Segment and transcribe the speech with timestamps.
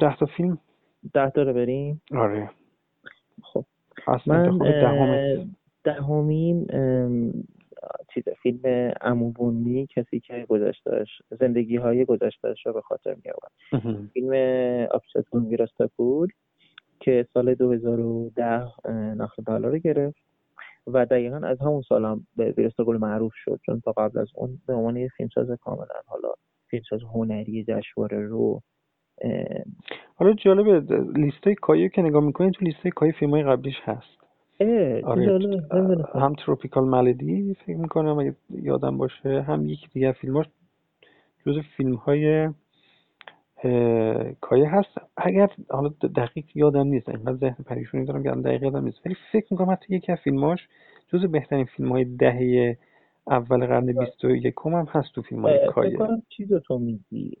[0.00, 0.58] ده تا فیلم؟
[1.12, 2.02] ده تا رو بریم.
[2.14, 2.50] آره.
[3.42, 3.64] خب.
[4.06, 5.50] اصلا من
[5.84, 6.66] دهمین
[8.14, 14.10] چیز فیلم عموبوندی کسی که گذشتهش زندگی های گذشتهش رو به خاطر می آورد مهم.
[14.14, 14.32] فیلم
[14.90, 16.28] آبشتون ویراستاپول
[17.00, 20.30] که سال 2010 اه، نخل بالا رو گرفت.
[20.86, 24.58] و دقیقا از همون سال هم به ویراستاپول معروف شد چون تا قبل از اون
[24.66, 26.32] به عنوان یه فیلمساز کاملا حالا
[26.66, 28.62] فیلمساز هنری جشنواره رو
[30.14, 34.20] حالا جالبه لیستای کایه که نگاه می‌کنی تو لیستای کایه فیلم های قبلیش هست.
[35.04, 35.26] آره.
[36.14, 40.46] هم Tropical Malady فکر می‌کنم اگه یادم باشه هم یکی دیگه فیلماش
[41.46, 42.48] جز فیلم های
[44.40, 44.98] کایه هست.
[45.16, 49.06] اگر حالا دقیق یادم نیست اینقدر ذهن پریشونی دارم که دقیق یادم نیست.
[49.06, 50.68] ولی فکر می‌کنم حتی یکی از فیلماش
[51.12, 52.76] جز بهترین فیلم های دهه
[53.26, 55.98] اول قرن بیست و یکم هم هست تو فیلم های کایه.
[56.28, 57.32] چیز تو میگی.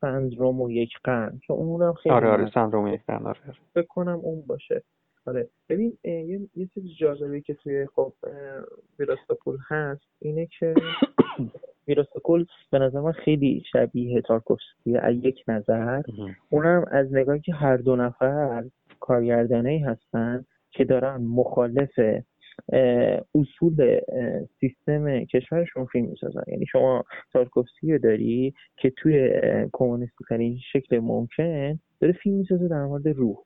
[0.00, 1.40] سندروم و یک قرن.
[1.46, 2.50] که اونم خیلی آره آره.
[2.54, 3.56] سندروم یک قرن آره آره.
[3.74, 4.82] فکر کنم اون باشه.
[5.26, 5.48] آره.
[5.68, 8.12] ببین یه, یه چیز جالبی که توی خب
[8.98, 10.74] ویراستاپول هست اینه که
[11.88, 16.02] ویراستاپول به نظر من خیلی شبیه تارکوفسکی از یک نظر.
[16.50, 18.64] اونم از نگاهی که هر دو نفر
[19.00, 22.00] کارگردانه هستن که دارن مخالف
[23.34, 24.00] اصول
[24.60, 26.42] سیستم کشورشون فیلم می‌سازن.
[26.46, 29.40] یعنی شما تارکوفسکی رو داری که توی
[29.72, 33.36] کمونیستی ترین شکل ممکن داره فیلم می‌سازه در مورد روح.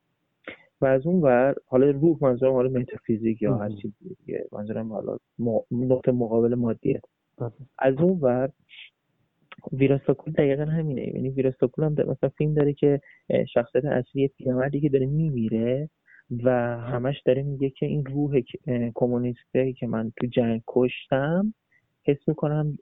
[0.81, 3.69] و از اون ور حالا روح منظورم حالا متافیزیک یا هر.
[3.69, 4.47] چیزی دیگه.
[4.53, 5.17] منظورم حالا
[5.71, 7.01] نقطه مقابل مادیه.
[7.79, 8.51] از اون ور
[9.73, 11.03] ویراستاکول دقیقا همینه.
[11.03, 13.01] یعنی ویراستاکول هم مثلا فیلم داره که
[13.55, 15.89] شخصیت اصلی پیرمردی که داره میمیره
[16.45, 21.55] و همش داره میگه که این روح اه، کمونیسته که من تو جنگ کشتم
[22.05, 22.79] حس می‌کنم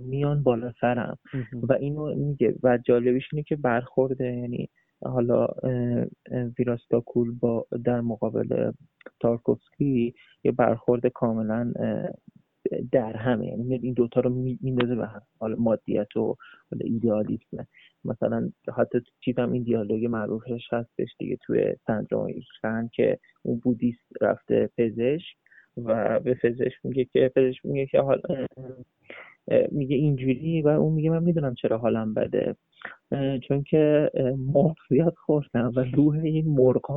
[0.00, 1.18] میان بالا سرم.
[1.62, 4.68] و اینو میگه و جالبیش اینه که برخورده یعنی
[5.02, 5.46] حالا
[6.58, 8.72] ویراستاکول با در مقابل
[9.20, 10.14] تارکوفسکی
[10.44, 11.72] یه برخورد کاملا
[12.92, 15.22] در همه یعنی این دوتا رو می- میندازه به هم.
[15.40, 16.36] حالا مادیت و
[16.70, 17.66] حالا ایدئالیسم.
[18.04, 24.04] مثلا حتی چیز هم این دیالوگ معروفش هستش دیگه توی سندروم ایشخن که اون بودیست
[24.22, 25.36] رفته پزشک
[25.84, 28.46] و به پزشک میگه که پزشک میگه که حالا
[29.72, 32.56] میگه اینجوری و اون میگه من می‌دونم چرا حالم بده.
[33.48, 36.90] چون که مرغ زیاد خوردم و روح این مرغ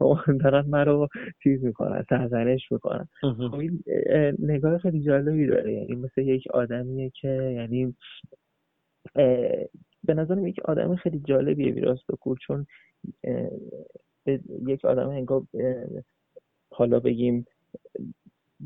[0.44, 1.08] دارن من رو
[1.42, 3.08] چیز می‌کنن سرزنش می‌کنن.
[3.20, 5.72] خب این اه، نگاه خیلی جالبی داره.
[5.72, 7.94] یعنی مثل یک آدمیه که یعنی
[10.04, 12.66] به نظرم یک آدم خیلی جالبیه ویراستاکول چون
[13.24, 13.50] اه،
[14.24, 15.42] به- یک آدم انگار
[16.72, 17.46] حالا بگیم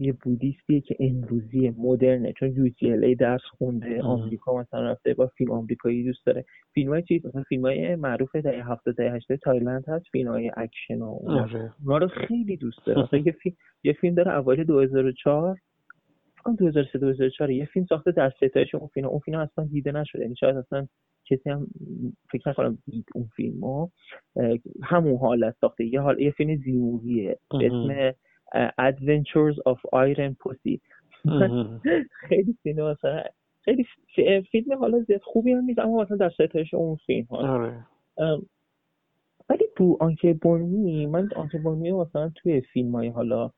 [0.00, 4.02] یه بودیستیه که امروزی مدرنه چون UCLA درس خونده.
[4.02, 6.44] آمریکا مثلا رفته با فیلم آمریکایی دوست داره.
[6.74, 10.50] فیلم های چیز مثلا فیلم های معروف دهه هفتاد دهه هشتاد تایلند هست فیلم های
[10.56, 11.42] اکشن و اونا.
[11.42, 11.72] آره.
[11.86, 13.02] رو خیلی دوست داره.
[13.02, 15.56] مثلا یه فیلم یه فیلم داره اوایل 2004
[16.34, 19.06] فکر کنم 2003 2004 یه فیلم ساخته در ستایش اون فیلم.
[19.06, 20.22] اون فیلم اصلا دیده نشده.
[20.22, 20.86] یعنی شاید اصلا
[21.30, 21.66] کسی هم
[22.32, 23.88] فکر نکنم دید اون فیلمو.
[24.36, 25.84] اه، همون حالت ساخته.
[25.84, 27.66] یه حال یه فیلم زیمویه به.
[27.66, 28.12] اسم
[28.52, 30.78] اه، Adventures of Iron Pussy.
[32.28, 33.22] خیلی فیلم مثلا
[33.64, 33.86] خیلی
[34.50, 37.36] فیلم حالا زیاد خوبی هم نیست اما مثلا در ستایش اون فیلم ها.
[37.36, 37.84] آره.
[39.48, 43.50] ولی تو آنکه بورنی من آنکه رو مثلا توی فیلم های حالا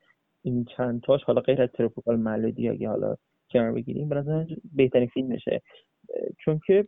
[0.42, 3.16] این چند تاش حالا غیر از تروپیکال ملودی اگه حالا
[3.50, 5.62] کنار بگیریم به بهترین فیلمشه.
[6.14, 6.86] اه، چون که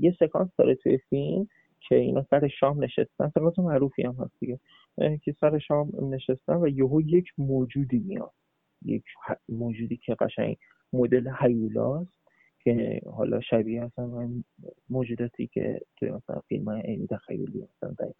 [0.00, 1.48] یه سکانس داره توی فیلم
[1.88, 4.58] که اینا سر شام نشستن سکانس معروفی هم هست دیگه.
[5.24, 8.32] که سر شام نشستن و یهو یک موجودی میاد.
[8.84, 9.04] یک
[9.48, 10.56] موجودی که قشنگ
[10.92, 12.18] مدل هیولاست
[12.64, 14.44] که حالا شبیه هستن این
[14.90, 18.12] موجوداتی که توی مثلا فیلم های علمی تخیلی مثلا در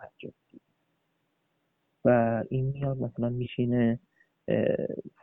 [2.04, 4.00] و این میاد مثلا میشینه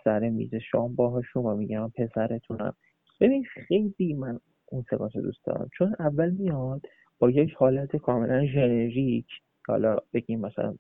[0.04, 2.74] سر میز شام باهاشون و میگه من پسرتونم.
[3.20, 5.70] ببین خیلی من اون سکانس دوست دارم.
[5.78, 6.86] چون اول میاد
[7.20, 9.28] با یک حالت کاملا ژنریک
[9.68, 10.76] حالا بگیم مثلا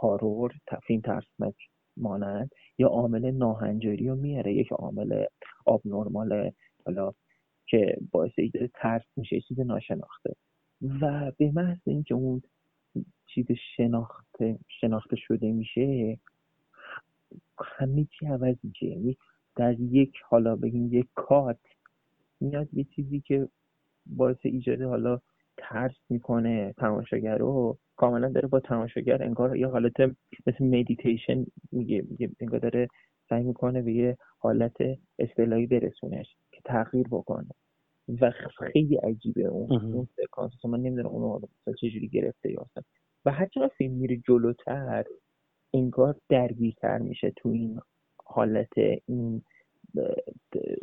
[0.00, 0.52] هارور
[0.86, 1.54] فیلم ترسناک
[1.96, 5.24] مانند یا عامل ناهنجاری رو میاره یک عامل
[5.66, 6.52] آب نرمال
[6.86, 7.12] حالا
[7.66, 10.34] که باعث ایجاد ترس میشه چیز ناشناخته.
[11.00, 12.42] و به محض اینکه اون
[13.26, 13.46] چیز
[13.76, 16.18] شناخته شناخته شده میشه
[17.58, 18.86] همه چی عوض میشه.
[18.86, 19.16] یعنی
[19.56, 21.58] در یک حالا بگیم یک کات
[22.40, 23.48] میاد یه چیزی که
[24.06, 25.20] باعث ایجاد حالا
[25.56, 30.00] ترس می‌کنه تماشاگر رو کاملا داره با تماشاگر انگار یه حالت
[30.46, 32.04] مثل مدیتیشن میگه
[32.40, 32.88] انگار داره
[33.28, 34.76] سعی می‌کنه به یه حالت
[35.18, 37.48] اصطلاحی برسونش که تغییر بکنه.
[38.20, 38.32] و
[38.72, 40.64] خیلی عجیبه اون اون سکانس.
[40.64, 41.40] من نمی‌دونم اون
[41.80, 42.66] چجوری گرفته یا
[43.24, 45.04] و هر چقدر فیلم میره جلوتر
[45.74, 47.80] انگار درگیرتر میشه تو این
[48.24, 48.72] حالت
[49.06, 49.42] این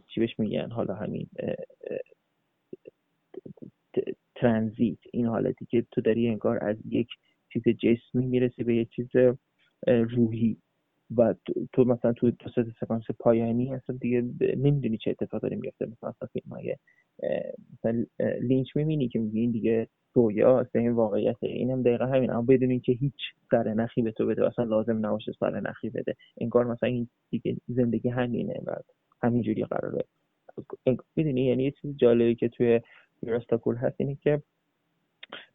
[0.07, 1.29] چی بهش میگن؟ حالا همین
[4.35, 4.99] ترانزیت.
[5.13, 7.07] این حالتی که تو داری انگار از یک
[7.53, 9.09] چیز جسمی می‌رسی به یک چیز
[9.87, 10.57] روحی.
[11.17, 11.35] و
[11.73, 14.21] تو مثلا تو تو ست سکانس پایانی اصلا دیگه
[14.57, 16.75] نمی‌دونی چه اتفاق داره میفته مثلا اصلا فیلم های
[17.73, 18.05] مثلا
[18.41, 22.31] لینچ می‌بینی که میگی این دیگه رویا این واقعیت اینم دقیقا همین.
[22.31, 23.15] اما بدون که هیچ
[23.51, 26.15] سر نخی به تو بده اصلا لازم نباشه سر نخی بده.
[26.41, 28.75] انگار مثلا این دیگه زندگی همینه و
[29.21, 30.03] همینجوری قراره.
[31.15, 32.81] می‌دونی یعنی یه چیز جالبی که توی
[33.25, 34.41] ویراستاکول هست اینه که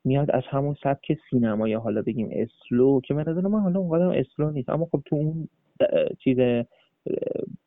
[0.05, 4.51] میاد از همون سبک سینمایی حالا بگیم slow که من نظر من حالا اونقدر slow
[4.51, 4.69] نیست.
[4.69, 5.49] اما خب تو اون
[6.19, 6.37] چیز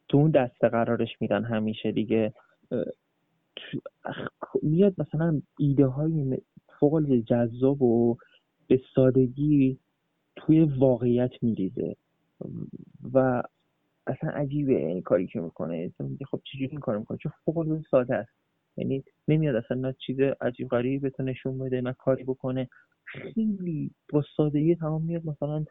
[0.08, 2.34] تو اون دسته قرارش میدن همیشه دیگه.
[4.62, 6.38] میاد مثلا ایده های
[6.80, 8.18] فوق جذاب و
[8.68, 9.80] به سادگی
[10.36, 11.96] توی واقعیت میریزه.
[13.14, 13.44] و
[14.08, 15.92] اصلا عجیبه این کاری که می‌کنه.
[16.32, 18.43] خب چجوری این کار می‌کنه؟ چون فوق ساده است.
[18.78, 22.70] یعنی نمیاد اصلا نه چیز عجیب غریبی به تو نشون بده نه کاری بکنه.
[23.06, 25.66] خیلی با سادگی تمام میاد مثلا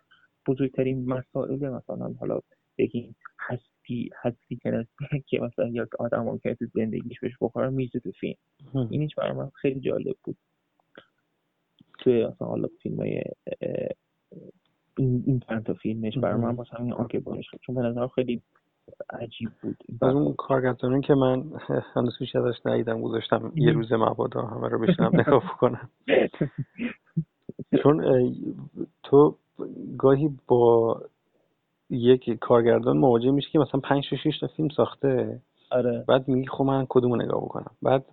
[0.46, 2.40] بزرگترین مسائل مثلا حالا
[2.78, 4.60] بگیم هستی هستی
[5.28, 8.36] که مثلا یک آدم ممکنه تو زندگیش بهش بخوره میزه تو فیلم.
[8.90, 10.36] اینیش برای من خیلی جالب بود.
[11.98, 13.22] توی مثلا حالا فیلم های
[14.98, 18.42] این این چند تا فیلمش برای من واسه همین آرکبانش چون به نظر خیلی
[19.10, 19.76] عجیب بود.
[20.02, 21.44] از اون کارگردانی که من
[21.94, 25.90] هنوز پیش ازش ندیدم گذاشتم یه روز مبادا همه رو بشنم نگاه کنم
[27.82, 28.04] چون
[29.02, 29.36] تو
[29.98, 31.00] گاهی با
[31.90, 35.40] یک کارگردان مواجه میشه که مثلا پنج شش تا فیلم ساخته.
[35.70, 36.04] آره.
[36.08, 38.04] بعد میگی خب من کدومو نگاه بکنم؟ بعد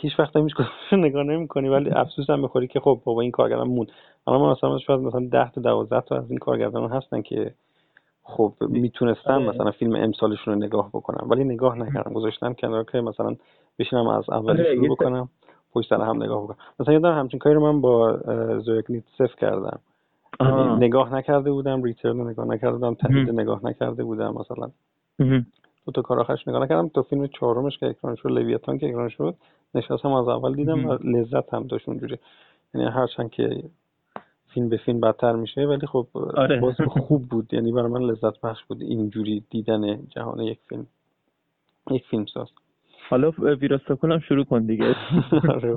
[0.00, 3.68] هیچ وقت هیچ کدوم نگاه نمی‌کنی ولی افسوس هم می‌خوری که خب بابا این کارگردان
[3.68, 3.88] موند
[4.26, 7.54] الان من مثلا شاید مثلا 10 تا 12 تا از این کارگردان هستن که
[8.24, 9.48] خب می‌تونستم آره.
[9.48, 13.36] مثلا فیلم امسالشون رو نگاه بکنم ولی نگاه نکردم گذاشتم کنار که مثلا
[13.78, 15.28] بشینم از اول آره، شروع بکنم
[15.72, 16.56] پشت سر هم نگاه بکنم.
[16.80, 18.16] مثلا یادم همچین کاری رو من با
[18.58, 18.86] زویک
[19.18, 19.80] صفر کردم.
[20.40, 24.70] یعنی نگاه نکرده بودم ریترن رو نگاه نکرده بودم تهدید نگاه نکرده بودم مثلا.
[25.86, 29.08] دو تا کار آخرش نگاه نکردم تا فیلم چهارمش که اکران شد لویتان که اکران
[29.08, 29.34] شد
[29.74, 32.18] نشستم از اول دیدم و لذت هم داشت اونجوری.
[32.74, 33.62] یعنی هرچند که
[34.54, 36.60] فیلم به فیلم بدتر میشه ولی خب آره.
[36.60, 37.54] باز خوب بود.
[37.54, 40.86] یعنی برای من لذت بخش بود اینجوری دیدن جهان یک فیلم.
[41.90, 42.48] یک فیلم ساز.
[43.08, 44.84] حالا ویراستاکول هم شروع کن دیگه.
[45.54, 45.76] آره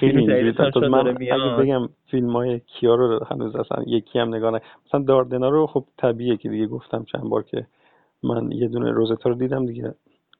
[0.00, 5.02] خیلی اینجوری من اگه بگم فیلم های کیا رو هنوز اصلا یکی هم نگاه مثلا
[5.02, 7.66] داردنا رو خب طبیعیه که دیگه گفتم چند بار که
[8.22, 9.94] من یه دونه روزتا رو دیدم دیگه.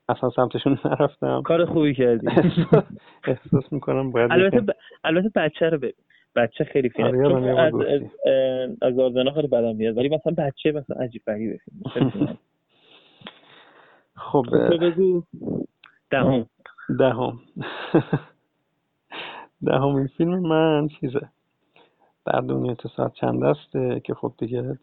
[0.08, 1.42] اصلا سمتشون نرفتم.
[1.42, 2.26] کار خوبی کردی.
[3.24, 4.70] احساس می‌کنم باید البته ب...
[5.04, 5.92] البته بچه رو ببین.
[6.36, 8.02] بچه خیلی فیلم آره از از
[8.82, 11.58] از آردنا خیلی بدم میاد ولی مثلا بچه مثلا عجیب غریبه
[11.94, 12.38] فیلم.
[14.14, 14.46] خب
[14.80, 15.22] بگو.
[16.10, 16.46] دهم.
[16.98, 17.40] دهم.
[19.64, 21.28] دهمین فیلم من چیزه؟
[22.26, 24.78] در دنیا تو ساعت چند دسته که خب دیگه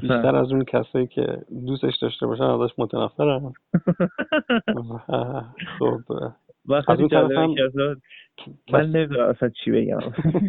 [0.00, 3.52] بیشتر از اون کسایی که دوستش داشته باشن ازش متنفرم
[5.78, 6.00] خب
[6.68, 7.54] اون طرف هم
[8.72, 9.98] من نمی‌دونم اصلا چی بگم.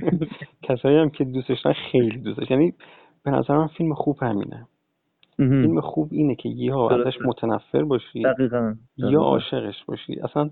[0.68, 1.58] کسایی هم که دوستش
[1.91, 2.74] خیلی دوستش یعنی
[3.24, 4.68] به نظر من فیلم خوب همینه.
[5.38, 8.75] فیلم خوب اینه که یا ازش متنفر باشی دقیقا.
[8.98, 10.20] یا عاشقش باشی.
[10.20, 10.50] اصلا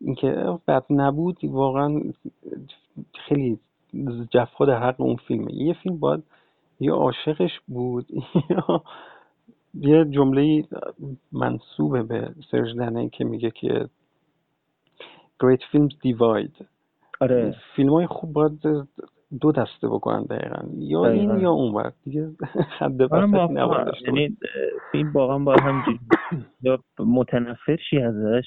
[0.00, 2.00] اینکه بد نبود واقعا
[3.28, 3.58] خیلی
[4.30, 5.54] جفا در حق اون فیلمه.
[5.54, 6.22] یه فیلم باید
[6.80, 8.06] یا عاشقش بود
[8.50, 8.82] یا
[9.74, 10.64] یه جمله
[11.32, 13.88] منصوبه به سرج دنه که میگه که
[15.42, 16.64] Great Films Divide.
[17.20, 17.54] آره.
[17.76, 18.52] فیلم های خوب باید
[19.40, 20.68] دو دسته بکنن دقیقا.
[20.78, 22.30] یا این یا اون وقت دیگه
[22.78, 23.00] حد
[24.06, 24.36] یعنی
[24.92, 25.84] فیلم واقعا با هم
[26.62, 28.44] یا متنفر شی ازش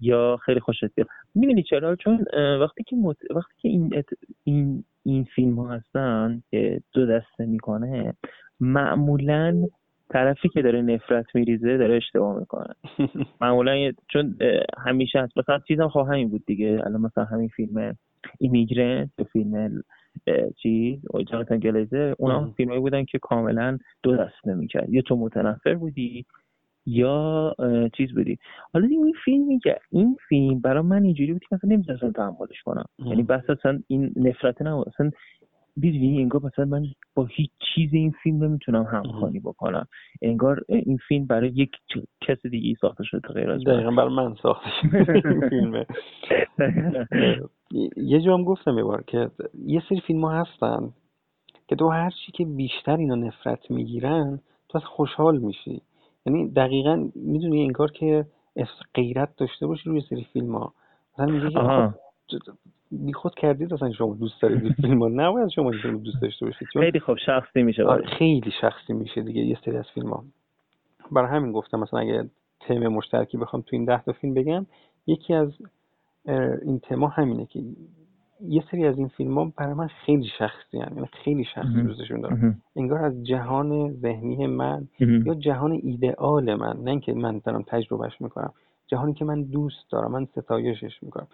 [0.00, 2.24] یا خیلی خوشت بیاد می‌دونی چرا؟ چون
[2.60, 2.96] وقتی که
[3.30, 4.02] وقتی که این
[4.44, 8.14] این این فیلم ها هستن که دو دسته می‌کنه
[8.60, 9.62] معمولا
[10.10, 12.74] طرفی که داره نفرت میریزه داره اشتباه می‌کنه.
[13.40, 14.38] معمولا چون
[14.78, 15.38] همیشه هست.
[15.38, 16.82] مثلا چیزم خواه همین بود دیگه.
[16.86, 17.96] الان مثلا همین فیلم
[18.38, 19.82] ایمیگرنت یا فیلم
[20.62, 20.98] چیز
[21.30, 26.24] جانتان گلیزر اونا فیلم بودن که کاملا دو دسته می‌کرد یا تو متنفر بودی
[26.86, 27.54] یا
[27.96, 28.38] چیز بودی.
[28.72, 32.84] حالا این فیلم میگه این فیلم برای من اینجوری بود که مثلا نمی‌تونستم تحملش کنم.
[32.98, 35.10] یعنی بس اصلا این نفرت نه اصلا
[35.76, 36.84] می‌دونی انگار مثلا من
[37.14, 39.86] با هیچ چیز این فیلم نمی‌تونم همخوانی بکنم.
[40.22, 41.70] انگار این فیلم برای یک
[42.20, 44.70] کس دیگه ساخته شده غیر از دقیقا برای من ساخته
[45.50, 45.86] فیلمه.
[47.96, 49.30] یه جا هم گفتم یه بار که
[49.66, 50.92] یه سری فیلم ها هستن
[51.68, 55.82] که تو هر چی که بیشتر اینا نفرت می‌گیرن تو از خوشحال میشی.
[56.26, 58.24] یعنی دقیقا می‌دونی انگار که
[58.94, 60.74] غیرت داشته باشی روی سری فیلم ها
[61.12, 61.58] مثلا میگه
[62.38, 62.52] خب
[62.90, 66.46] بی خود کردید اصلا شما دوست دارید این فیلم ها نباید شما فیلم دوست داشته
[66.46, 70.24] باشید خیلی خوب شخصی میشه آره، خیلی شخصی میشه دیگه یه سری از فیلم ها
[71.12, 74.66] برای همین گفتم مثلا اگه تم مشترکی بخوام تو این ده تا فیلم بگم
[75.06, 75.48] یکی از
[76.62, 77.62] این تما همینه که
[78.48, 80.92] یه سری از این فیلم ها برای من خیلی شخصی هم.
[80.96, 82.62] یعنی خیلی شخصی دوستشون دارم.
[82.76, 88.52] انگار از جهان ذهنی من یا جهان ایدئال من نه اینکه من دارم تجربهش می‌کنم
[88.86, 91.26] جهانی که من دوست دارم من ستایشش می‌کنم.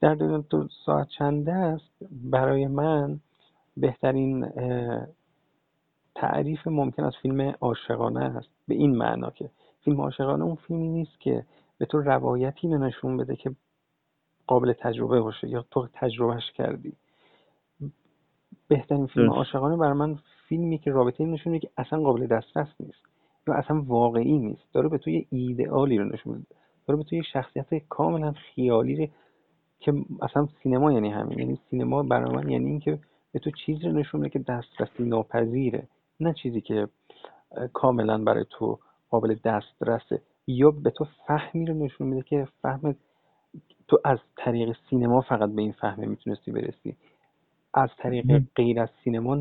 [0.00, 3.20] در دو ساعت چنده است برای من
[3.76, 4.46] بهترین
[6.14, 9.50] تعریف ممکن از فیلم عاشقانه است به این معنا که
[9.84, 11.44] فیلم عاشقانه اون فیلمی نیست که
[11.78, 13.50] به تو روایتی نشون بده که
[14.46, 16.92] قابل تجربه باشه یا تو تجربهش کردی.
[18.68, 22.98] بهترین فیلم عاشقانه برای من فیلمی که رابطه نشون میده که اصلا قابل دسترس نیست
[23.48, 24.72] یا اصلا واقعی نیست.
[24.72, 26.54] داره به تو یه ایدئالی رو نشون میده.
[26.86, 29.10] داره به تو یه شخصیت کاملا خیالی
[29.80, 29.92] که
[30.22, 31.38] اصلا سینما یعنی همین.
[31.38, 32.98] یعنی سینما برای من یعنی اینکه
[33.32, 35.88] به تو چیزی رو نشون میده که دسترسی ناپذیره.
[36.20, 36.88] نه چیزی که
[37.72, 38.78] کاملا برای تو
[39.10, 40.22] قابل دسترسه.
[40.46, 42.96] یا به تو فهمی رو نشون میده که فهم
[43.88, 46.96] تو از طریق سینما فقط به این فهمه می‌تونستی برسی.
[47.74, 49.34] از طریق غیر از سینما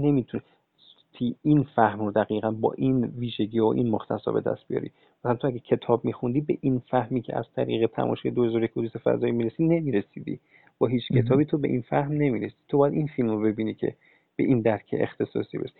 [1.22, 4.91] نمی‌تونستی این فهم رو دقیقا با این ویژگی و این مختصا به دست بیاری.
[5.19, 9.31] مثلا تو اگه کتاب میخوندی به این فهمی که از طریق تماشای دوزار کودیس فضایی
[9.31, 10.39] می‌رسی نمی‌رسیدی.
[10.79, 12.55] با هیچ کتابی تو به این فهم نمی‌رسی.
[12.67, 13.95] تو باید این فیلم رو ببینی که
[14.36, 15.74] به این درک اختصاصی برسی.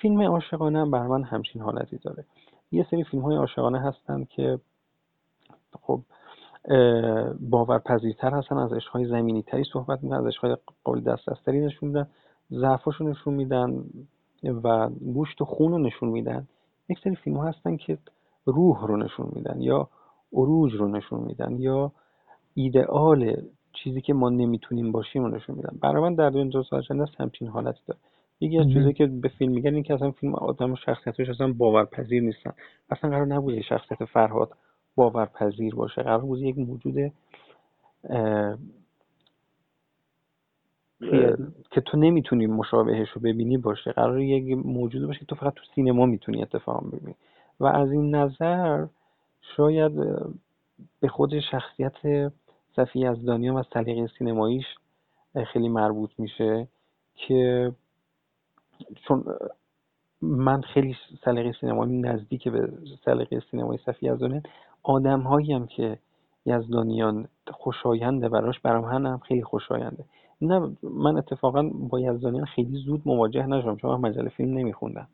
[0.00, 2.24] فیلم عاشقانه هم بر من همچین حالتی داره.
[2.72, 4.58] یه سری فیلم های عاشقانه هستن که
[5.82, 6.00] خب
[7.40, 12.06] باورپذیرتر هستن از عشقهای زمینی تری صحبت می‌کنن از عشقهای قابل دسترستری نشون میدن
[12.52, 13.84] ضعفاشو نشون میدن.
[14.52, 16.48] و گوشت و خون رو نشون میدن.
[16.88, 17.98] یک سری فیلم ها هستن که
[18.46, 19.88] روح رو نشون میدن یا
[20.32, 21.92] عروج رو نشون میدن یا
[22.54, 23.36] ایدئال
[23.72, 25.78] چیزی که ما نمی‌تونیم باشیم رو نشون میدن.
[25.82, 28.00] برای من در دو ساعت است همچین حالتی داره.
[28.40, 31.52] یکی از چیزی که به فیلم میگن این که اصلا فیلم آدم و شخصیتش اصلا
[31.52, 32.52] باورپذیر نیستن.
[32.90, 34.52] اصلا قرار نبوده شخصیت فرهاد
[34.96, 36.02] باورپذیر باشه.
[36.02, 37.12] قرار بود یک موجود
[41.70, 43.92] که تو نمی‌تونی مشابهش رو ببینی باشه.
[43.92, 47.14] قرار یک موجود باشه که تو فقط تو سینما می‌تونی اتفاق ببینی.
[47.60, 48.86] و از این نظر
[49.56, 49.92] شاید
[51.00, 51.96] به خود شخصیت
[52.76, 54.64] صفی از دنیا و سلیقه سینماییش
[55.46, 56.68] خیلی مربوط میشه
[57.14, 57.72] که
[58.94, 59.24] چون
[60.22, 62.72] من خیلی سلیقه سینمایی نزدیک به
[63.04, 64.40] سلیقه سینمایی صفی از دنیا
[64.82, 65.98] آدم هم که
[66.46, 70.04] یزدانیان خوشاینده براش برام هم خیلی خوشاینده
[70.52, 75.06] نه من اتفاقا با یزدانیان خیلی زود مواجه نشدم چون من مجله فیلم نمیخوندم.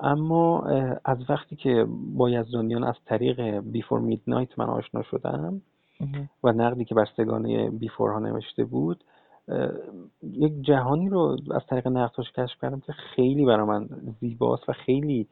[0.00, 0.62] اما
[1.04, 5.62] از وقتی که با یزدانیان از طریق بیفور میدنایت من آشنا شدم
[6.44, 9.04] و نقدی که بر سگانه بیفور ها نوشته بود
[10.22, 13.88] یک جهانی رو از طریق نقدش کشف کردم که خیلی برای من
[14.20, 15.26] زیباست و خیلی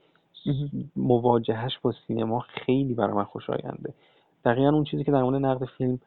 [0.97, 3.95] مواجهش با سینما خیلی برای من خوشاینده.
[4.45, 5.99] دقیقا اون چیزی که در مورد نقد فیلم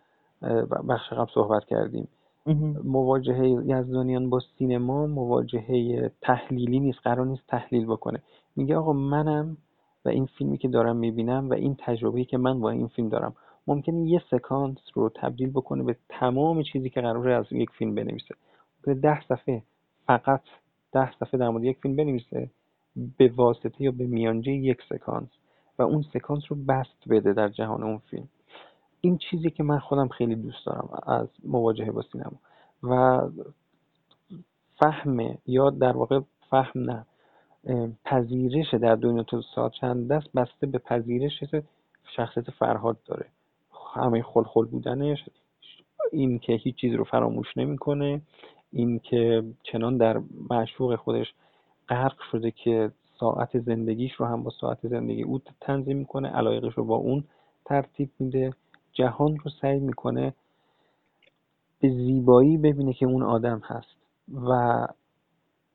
[0.89, 2.07] بخش قبل صحبت کردیم.
[2.83, 8.21] مواجهه یزدانیان با سینما مواجهه تحلیلی نیست قرار نیست تحلیل بکنه.
[8.55, 9.57] میگه آقا منم
[10.05, 13.35] و این فیلمی که دارم می‌بینم و این تجربه‌ای که من با این فیلم دارم
[13.67, 18.35] ممکنه یه سکانس رو تبدیل بکنه به تمام چیزی که قراره از یک فیلم بنویسه.
[18.83, 19.63] به ده صفحه
[20.07, 20.41] فقط
[20.91, 22.49] ده صفحه در مورد یک فیلم بنویسه
[23.17, 25.29] به واسطه یا به میانجه یک سکانس
[25.79, 28.29] و اون سکانس رو بست بده در جهان اون فیلم.
[29.01, 32.39] این چیزی که من خودم خیلی دوست دارم از مواجهه با سینما.
[32.83, 33.21] و
[34.79, 37.05] فهم یا در واقع فهم نه
[38.05, 41.43] پذیرش در دنیا تو ساعت چند دست بسته به پذیرش
[42.15, 43.25] شخصیت فرهاد داره.
[43.93, 45.25] همه خلخل بودنش
[46.11, 48.21] این که هیچ چیز رو فراموش نمی‌کنه
[48.71, 51.33] این که چنان در معشوق خودش
[51.89, 56.85] غرق شده که ساعت زندگیش رو هم با ساعت زندگی او تنظیم می‌کنه علایقش رو
[56.85, 57.23] با اون
[57.65, 58.53] ترتیب میده.
[58.93, 60.33] جهان رو سعی می‌کنه
[61.79, 63.95] به زیبایی ببینه که اون آدم هست.
[64.33, 64.51] و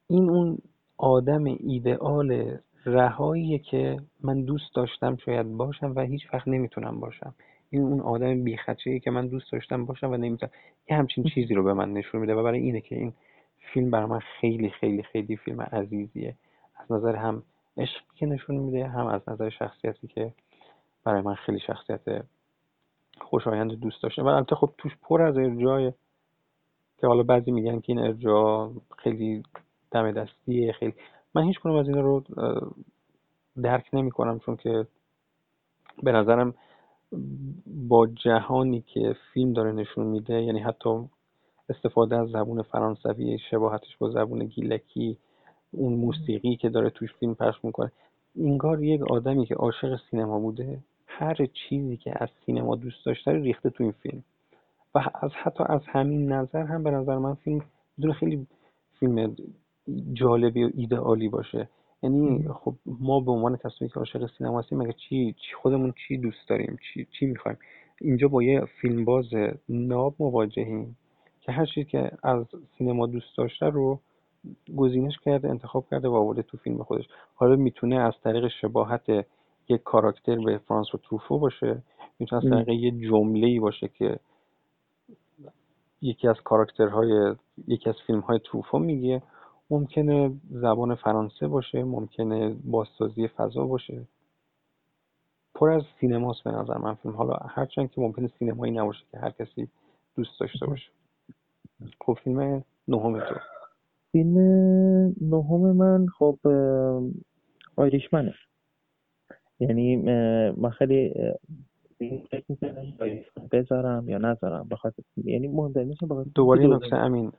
[0.07, 0.59] این اون
[0.97, 7.35] آدم ایدئال رهاییه که من دوست داشتم شاید باشم و هیچ وقت نمی‌تونم باشم.
[7.71, 10.53] این اون آدم بیخچه که من دوست داشتم باشم و نمی‌تونم.
[10.91, 13.13] یه همچین چیزی رو به من نشون میده و برای اینه که این
[13.75, 16.37] فیلم بر من خیلی خیلی خیلی فیلم عزیزیه.
[16.77, 17.43] از نظر هم
[17.77, 20.33] عشقی که نشون میده هم از نظر شخصیتی که
[21.05, 22.01] برای من خیلی شخصیت
[23.33, 24.23] خوشایند دوست داشته.
[24.23, 25.93] و البته خب توش پر از ارجای
[26.99, 29.43] که حالا بعضی میگن که این ارجا خیلی
[29.91, 30.95] دم دستیه خیلی.
[31.35, 32.25] من هیچ کنم از این رو
[33.63, 34.87] درک نمی کنم چون که
[36.03, 36.55] به نظرم
[37.67, 41.09] با جهانی که فیلم داره نشون میده یعنی حتی
[41.69, 45.19] استفاده از زبون فرانسوی شباهتش با زبون گیلکی
[45.71, 47.93] اون موسیقی که داره توش فیلم پخش می‌کنه
[48.35, 50.79] اینگار یک آدمی که عاشق سینما بوده
[51.19, 54.23] هر چیزی که از سینما دوست داشته ریخته تو این فیلم.
[54.95, 57.63] و از حتی از همین نظر هم به نظر من فیلم
[57.99, 58.47] می‌تونه خیلی
[59.01, 59.37] فیلم
[60.13, 61.69] جالبی و ایدئالی باشه.
[62.03, 66.19] یعنی خب ما به عنوان کسایی که عاشق سینما هستیم مگه چی, چی خودمون چی
[66.19, 67.59] دوست داریم؟ چی چی می‌خوایم؟
[68.01, 69.31] اینجا با یه فیلمباز
[69.69, 70.97] ناب مواجهیم
[71.41, 72.47] که هر چیزی که از
[72.79, 74.01] سینما دوست داشته رو
[74.77, 77.05] گزینش کرده انتخاب کرده و آورده تو فیلم خودش.
[77.35, 79.27] حالا می‌تونه از طریق شباهت
[79.69, 81.83] یک کاراکتر به فرانس و تروفو باشه
[82.19, 84.19] می‌تونه از طریق یه جمله باشه که
[86.03, 87.35] یکی از کاراکترهای
[87.67, 89.23] یکی از فیلم های تروفو میگه.
[89.71, 94.03] ممکنه زبان فرانسه باشه ممکنه بازسازی فضا باشه.
[95.55, 97.17] پر از سینماست به نظر من فیلم.
[97.17, 99.69] حالا هرچند که ممکنه سینمایی نباشه که هر کسی
[100.17, 100.91] دوست داشته باشه.
[102.01, 103.35] خب فیلم نهم تو.
[104.13, 104.39] فیلم
[105.21, 106.39] نهم من خب
[107.77, 108.35] آیریشمنه.
[109.69, 109.97] یعنی
[110.57, 111.15] من خیلی
[113.53, 116.01] بذارم یا نذارم بخاطر یعنی مهمترین نیست
[116.35, 117.33] دوباره این نکته امین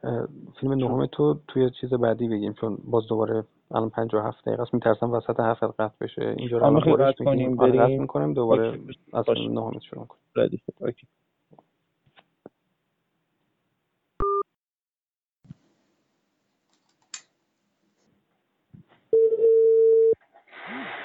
[0.59, 4.73] فیلم نهم تو توی چیز بعدی بگیم چون باز دوباره الان 57 دقیقه است.
[4.73, 6.35] میترسم وسط حرف قطع بشه.
[6.37, 8.01] اینجا رو رد کنیم بریم.
[8.01, 8.79] می‌کنیم دوباره
[9.13, 10.49] از نهم شروع کنیم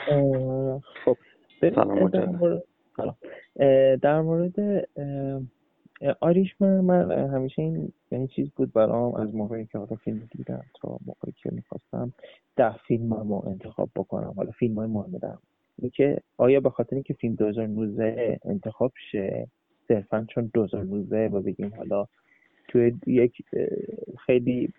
[0.06, 0.47] خب
[1.60, 2.10] سلام
[3.96, 4.86] در مورد
[6.20, 10.98] آریشمن من همیشه این یعنی چیز بود برام از موقعی که حالا فیلم دیدم تا
[11.06, 12.12] موقعی که می‌خواستم
[12.56, 14.32] ده فیلم رو انتخاب بکنم.
[14.36, 15.38] حالا فیلم های مهم دارم
[15.92, 19.46] که آیا به خاطر اینکه فیلم 2019 انتخاب شه
[19.88, 22.06] صرفا چون 2019 و بگیم حالا
[22.68, 23.42] توی یک
[24.26, 24.72] خیلی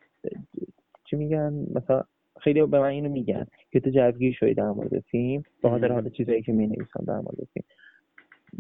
[1.05, 2.03] چی میگن؟ مثلا
[2.41, 6.09] خیلی به من اینو میگن که تو جوگیر شدی در مورد فیلم به خاطر حالا
[6.09, 7.65] چیزایی که می نویسم در مورد فیلم.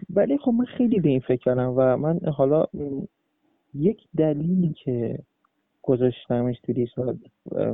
[0.09, 2.65] ولی خب من خیلی به این فکر کردم و من حالا
[3.73, 5.19] یک دلیلی که
[5.81, 6.93] گذاشتمش تو لیست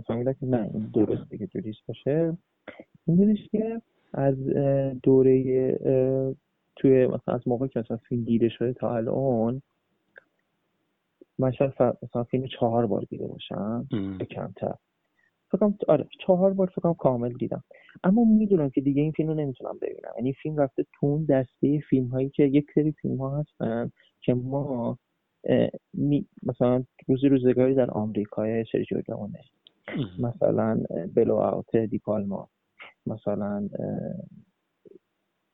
[0.08, 2.38] فهمیدم که نه این درسته که تو لیست باشه.
[3.06, 3.82] این بودش که
[4.14, 4.36] از
[5.04, 5.44] دوره
[6.76, 9.62] توی مثلا از موقع که مثلا فیلم دیده شده تا الان
[11.40, 13.88] من شاید مثلا فیلم چهار بار دیده باشم
[14.20, 14.76] به کمتر.
[15.52, 17.64] فکرم آره چهار بار فکرم کامل دیدم.
[18.04, 20.12] اما می‌دونم که دیگه این فیلم رو نمی‌تونم ببینم.
[20.18, 24.34] یعنی فیلم رفته تو اون دسته فیلم هایی که یک سری فیلم ها هستن که
[24.34, 24.98] ما
[26.44, 29.40] مثلا روزی روزگاری در آمریکای سرجیو لئونه
[30.20, 30.82] مثلا
[31.16, 32.50] بلو اوت دیپالما
[33.06, 33.70] مثلا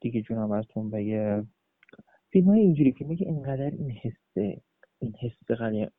[0.01, 1.43] دیگه جونم ازتون بگه.
[2.29, 4.61] فیلم های اینجوری فیلمی که اینقدر این حسه
[4.99, 5.51] این حس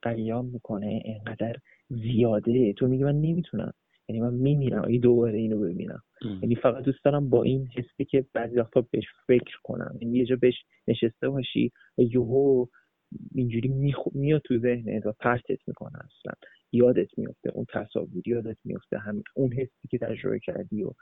[0.02, 1.56] قلیان می‌کنه اینقدر
[1.88, 2.72] زیاده.
[2.72, 3.72] تو میگه من نمی‌تونم.
[4.12, 6.02] یعنی من میمیرم اگه دوباره اینو ببینم.
[6.42, 9.98] یعنی فقط دوست دارم با این حسی که بعضی وقتا بهش فکر کنم.
[10.00, 12.66] یعنی یه جا بهش نشسته باشی یهو
[13.34, 13.68] اینجوری
[14.14, 16.32] میاد تو ذهنت و پرتت می‌کنه اصلا.
[16.72, 20.92] یادت میفته اون تصاویر یادت میفته هم اون حسی که تجربه کردی و,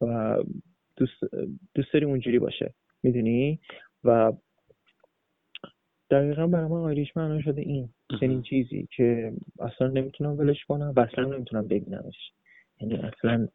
[0.00, 0.36] و
[0.96, 1.24] دوست
[1.74, 2.74] دوست داری اونجوری باشه.
[3.02, 3.60] می‌دونی؟
[4.04, 4.32] و
[6.10, 7.88] دقیقا برای من آیریش معنا شده این
[8.20, 12.32] چنین چیزی که اصلا نمی‌تونم ولش کنم و اصلا نمی‌تونم ببینمش.
[12.80, 13.48] یعنی اصلا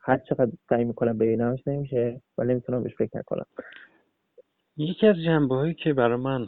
[0.00, 3.46] هر چقدر سعی می‌کنم ببینمش نمیشه و نمی‌تونم بهش فکر نکنم.
[4.76, 6.46] یکی از جنبه هایی که برای من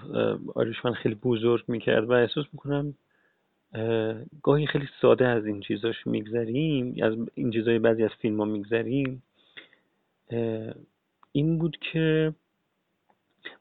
[0.55, 2.95] آریشمن خیلی بزرگ می‌کرد و احساس می‌کنم
[4.43, 9.23] گاهی خیلی ساده از این چیزاش میگذریم از این چیزای بعضی از فیلم ها میگذریم
[11.33, 12.35] این بود که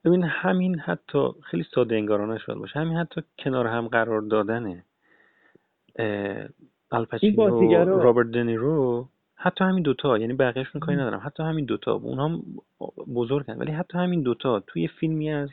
[0.06, 2.80] ببین همین حتی خیلی ساده انگارانه شد باشه.
[2.80, 4.84] همین حتی کنار هم قرار دادنه
[6.91, 11.21] الپچینو رابرت دنیرو حتی همین دوتا یعنی بقیهشون کاری ندارم.
[11.26, 12.43] حتی همین دوتا اونها هم
[13.15, 15.50] بزرگن ولی حتی همین دوتا توی فیلمی از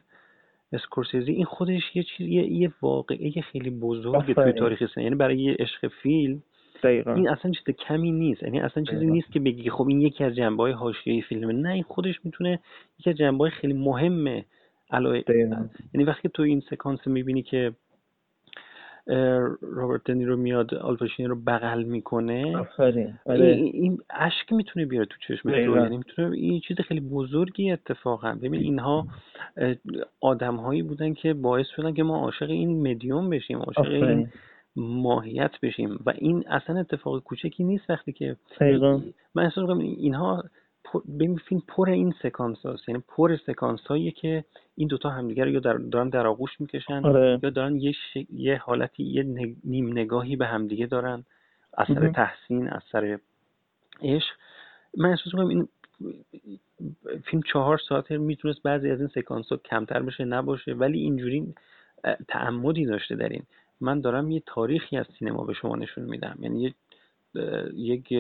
[0.73, 5.05] اسکورسیزی این خودش یه چیز یه, یه واقعه خیلی بزرگه توی تاریخ سینما.
[5.05, 6.43] یعنی برای یه عشق فیلم
[6.83, 7.15] دقیقا.
[7.15, 8.43] این اصلا چیز کمی نیست.
[8.43, 11.53] یعنی اصلا چیزی نیست که بگی خب این یکی از جنبه های حاشیه‌ای فیلمه.
[11.53, 12.61] نه این خودش می‌تونه
[12.99, 14.45] یکی از جنبه های خیلی مهمه.
[14.91, 15.23] علاوه
[15.95, 17.73] یعنی وقتی تو این سکانس می‌بینی که
[19.63, 22.57] رابرت دنی رو میاد آلپاشینی رو بغل می‌کنه.
[22.57, 23.07] آفرین.
[23.07, 23.47] این, آره.
[23.47, 25.57] این اشک می‌تونه بیاره تو چشم تو.
[25.57, 28.35] یعنی می‌تونه این چیز خیلی بزرگی اتفاقا.
[28.43, 29.07] ببین اینها
[30.21, 34.29] آدم هایی بودن که باعث شدن که ما عاشق این مدیوم بشیم عاشق این
[34.77, 35.99] ماهیت بشیم.
[36.07, 39.01] و این اصلا اتفاق کوچکی نیست وقتی که دقیقاً.
[39.35, 40.45] من احساس می‌کنم اینها
[41.15, 44.45] ببین فیلم پر این سکانس هاست یعنی پر سکانس هایی که
[44.77, 47.41] این دوتا همدیگر رو یا در دارن در آغوش می‌کشن آره.
[47.43, 51.25] یا دارن یه, ش- یه حالتی یه نگ- نیم نگاهی به همدیگه دارن.
[51.75, 52.13] از سر مهم.
[52.13, 53.19] تحسین از سر
[54.03, 54.35] عشق.
[54.97, 55.69] من احساس می‌کنم این
[57.25, 61.55] فیلم چهار ساعته می‌تونست بعضی از این سکانس ها کمتر بشه نباشه ولی اینجوری
[62.29, 63.43] تعمدی داشته در این.
[63.83, 66.75] من دارم یه تاریخی از سینما به شما نشون میدم یعنی
[67.75, 68.15] یک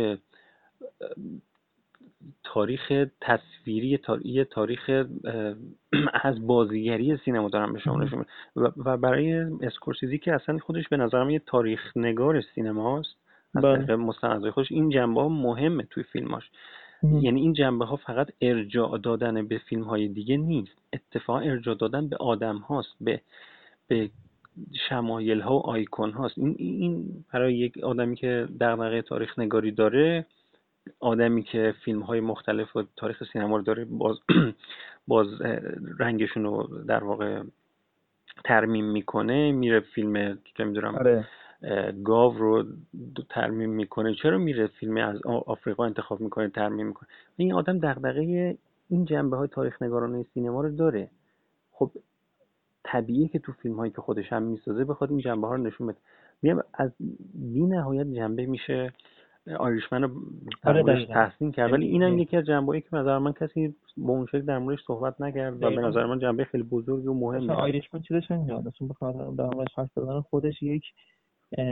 [2.44, 4.90] تاریخ تصویری یه تاریخ
[6.22, 8.05] از بازیگری سینما دارم به شما.
[8.05, 13.16] نشون میدم و- برای اسکورسیزی که اصلا خودش به نظرم یه تاریخ نگار سینماست
[13.55, 13.77] از بله.
[13.77, 16.51] طریق مستندهای خودش این جنبه ها مهمه توی فیلماش.
[17.22, 22.09] یعنی این جنبه ها فقط ارجاع دادن به فیلم های دیگه نیست اتفاقا ارجاع دادن
[22.09, 23.20] به آدم هاست به
[23.88, 24.11] به
[24.88, 30.27] شمایل ها و آیکون هاست این این برای یک آدمی که دغدغه تاریخ نگاری داره
[31.01, 34.17] آدمی که فیلم های مختلف و تاریخ سینما رو داره باز
[35.09, 35.27] باز
[35.99, 37.43] رنگشون رو در واقع
[38.45, 39.53] ترمیم می‌کنه.
[39.53, 41.27] میره فیلم چه می‌دونم آره.
[42.05, 42.65] گاو رو
[43.31, 44.15] ترمیم می‌کنه.
[44.15, 48.57] چرا میره فیلم از آفریقا انتخاب می‌کنه ترمیم می‌کنه؟ این آدم دغدغه
[48.88, 51.11] این جنبه های تاریخ نگارانه سینما رو داره.
[51.73, 51.91] خب
[52.85, 55.87] طبیعیه که تو فیلم هایی که خودش هم می‌سازه بخواد این جنبه ها رو نشون
[55.87, 55.99] بده
[56.42, 56.90] میگم از
[57.35, 58.92] بی نهایت جنبه میشه
[59.59, 60.11] آیریشمن رو
[60.64, 61.07] آره،.
[61.07, 64.40] تحسین کرد ولی اینم یعنی- یکی از جنبه که نظر من کسی به اون شکل
[64.40, 65.77] در موردش صحبت نکرد و به.
[65.77, 69.90] نظر من جنبه خیلی بزرگی و مهمه آیریشمن چیزش نمیاد اصلا بخاطر در موردش حرف
[69.97, 70.85] زدن خودش یک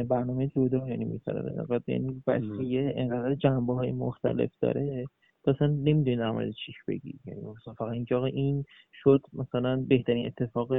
[0.09, 2.43] برنامه جدا یعنی نظر یعنی بس.
[2.61, 5.07] یه انقدر جنبه های مختلف داره
[5.45, 9.77] تو اصلا نمی‌دونی در مورد چیش بگی یعنی مثلا فقط اینکه آقا این شد مثلا
[9.77, 10.73] بهترین اتفاق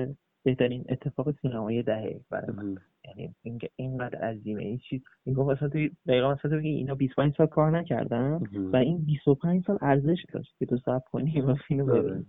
[0.44, 2.78] بهترین اتفاق سینمایی دهه برای من.
[3.06, 6.96] یعنی اینکه اینقدر عظیمه این چیز این گفت مثلا توی دقیقا مثلا تو بگی اینا
[6.96, 8.40] 25 سال کار نکردن.
[8.74, 12.02] و این 25 سال ارزش داشت که تو صبر کنی و فیلم آره.
[12.02, 12.26] ببینی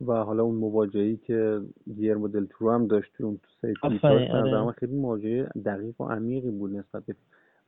[0.00, 1.60] و حالا اون مواجهی که
[1.96, 3.40] گیرمو دل تورو هم داشت توی اون
[3.80, 4.72] تو نظر آره.
[4.72, 7.14] خیلی مواجهه دقیق و عمیقی بود نسبت به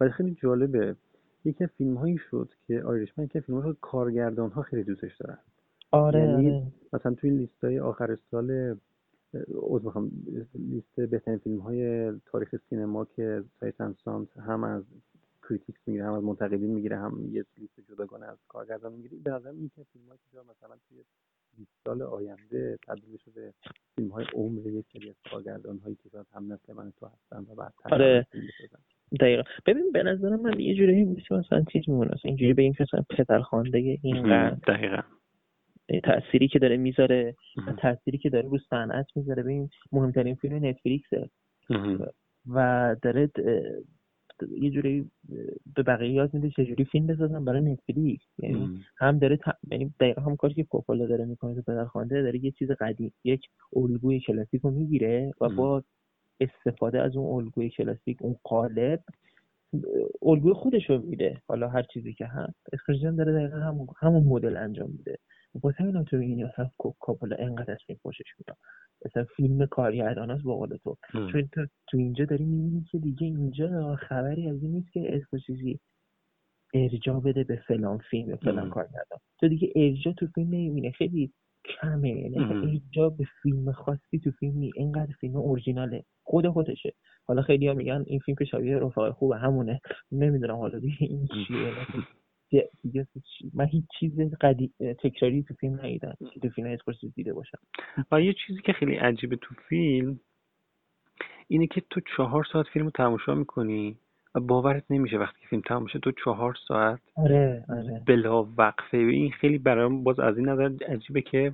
[0.00, 0.96] ولی خیلی جالبه
[1.44, 5.38] یکی از فیلم هایی شد که آیرشمن که فیلم رو کارگردان ها خیلی دوستش دارن.
[5.90, 6.66] آره یعنی آره.
[6.92, 8.76] مثلا توی لیست های آخر سال
[9.54, 10.10] عذر می‌خوام
[10.54, 14.84] لیست بهترین فیلم های تاریخ سینما که Sight and Sound هم از
[15.48, 19.16] critics می‌گیره هم از منتقدین می‌گیره هم یه لیست جداگانه از کارگردان می‌گیره.
[19.24, 21.04] به نظر این که فیلم که مثلا توی
[21.56, 23.54] 20 سال آینده تبدیل به
[23.96, 27.52] فیلم های عمر یک سری از کارگردان هایی که شاید هم نسل من تو هستن
[27.52, 28.26] و بعد آره.
[29.20, 32.82] دقیقا ببین به نظر من یه جوری میشه مثلا چیز میمونه اینجوری به این که
[32.82, 35.02] مثلا پدرخوانده اینقدر دقیقا
[36.04, 37.34] تأثیری که داره می‌ذاره.
[37.78, 41.30] تأثیری که داره رو صنعت می‌ذاره ببین مهمترین فیلم نتفلیکسه.
[42.50, 43.30] و داره
[44.60, 45.10] یه جوری
[45.76, 48.80] به بقیه یاد میده چجوری فیلم بسازن برای نتفلیکس یعنی.
[48.98, 49.40] هم داره ت...
[49.70, 53.48] یعنی دقیقا هم کاری که کوپولا داره می‌کنه تو پدرخوانده داره یه چیز قدیم یک
[53.76, 55.48] الگوی کلاسیک رو می‌گیره و.
[55.48, 55.82] با
[56.40, 59.00] استفاده از اون الگوی کلاسیک اون قالب
[60.22, 61.42] الگوی خودش رو میده.
[61.48, 62.56] حالا هر چیزی که هست.
[62.72, 65.18] اسکورسیزی داره دقیقا همون همون مدل انجام میده.
[65.62, 68.58] با همین تو می‌بینی مثلا کو- کوپولا انقدر از فیلم خوشش میاد.
[69.06, 70.96] مثلا فیلم کارگردان است با قول تو.
[71.32, 75.80] چون تو, تو اینجا داری می‌بینی که دیگه اینجا خبری از این نیست که اسکورسیزی
[76.74, 78.70] ارجاع بده به فلان فیلم به فلان.
[78.70, 79.18] کارگردان.
[79.40, 81.32] تو دیگه ارجاع تو فیلم نمی‌بینه خیلی
[81.80, 82.08] کمه.
[82.10, 82.70] یعنی اصلا.
[82.70, 86.94] ارجاع به فیلم خاصی تو فیلم نی اینقدر فیلم اورجیناله خود خودشه.
[87.24, 89.80] حالا خیلی ها میگن این فیلم که شبیه رفقای خوبه همونه.
[90.12, 91.72] نمی‌دونم حالا دیگه این چیه.
[92.82, 93.06] دیگه-
[93.54, 94.70] من هیچ چیز قدی...
[94.98, 96.16] تکراری تو فیلم ندیدم.
[96.42, 97.58] تو فیلم اسکورسیزی دیده باشم.
[98.12, 100.20] و یه چیزی که خیلی عجیبه تو فیلم
[101.48, 103.96] اینه که تو چهار ساعت فیلم رو تماشا می‌کنی
[104.34, 108.02] و باورت نمیشه وقتی که فیلم تمام میشه تو چهار ساعت آره آره.
[108.06, 108.96] بلا وقفه.
[108.96, 111.52] این خیلی برام باز از این نظر عجیبه که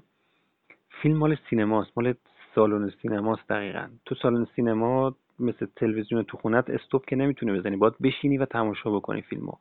[1.02, 2.14] فیلم مال سینماست مال
[2.56, 3.86] سالن سینماست دقیقا.
[4.06, 7.76] تو سالن سینما مثل تلویزیون تو خونت استوب که نمی‌تونی بزنی.
[7.76, 9.52] باید بشینی و تماشا بکنی فیلمو.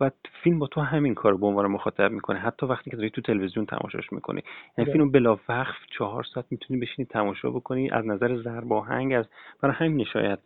[0.00, 0.10] و
[0.42, 2.38] فیلم با تو همین کار به عنوان مخاطب می‌کنه.
[2.38, 4.42] حتی وقتی که داری تو تلویزیون تماشاش می‌کنی.
[4.78, 4.92] یعنی آره.
[4.92, 7.90] فیلم بلا وقف چهار ساعت می‌تونی بشینی تماشا بکنی.
[7.90, 9.24] از نظر ضرب آهنگ از
[9.62, 10.38] برای همین شاید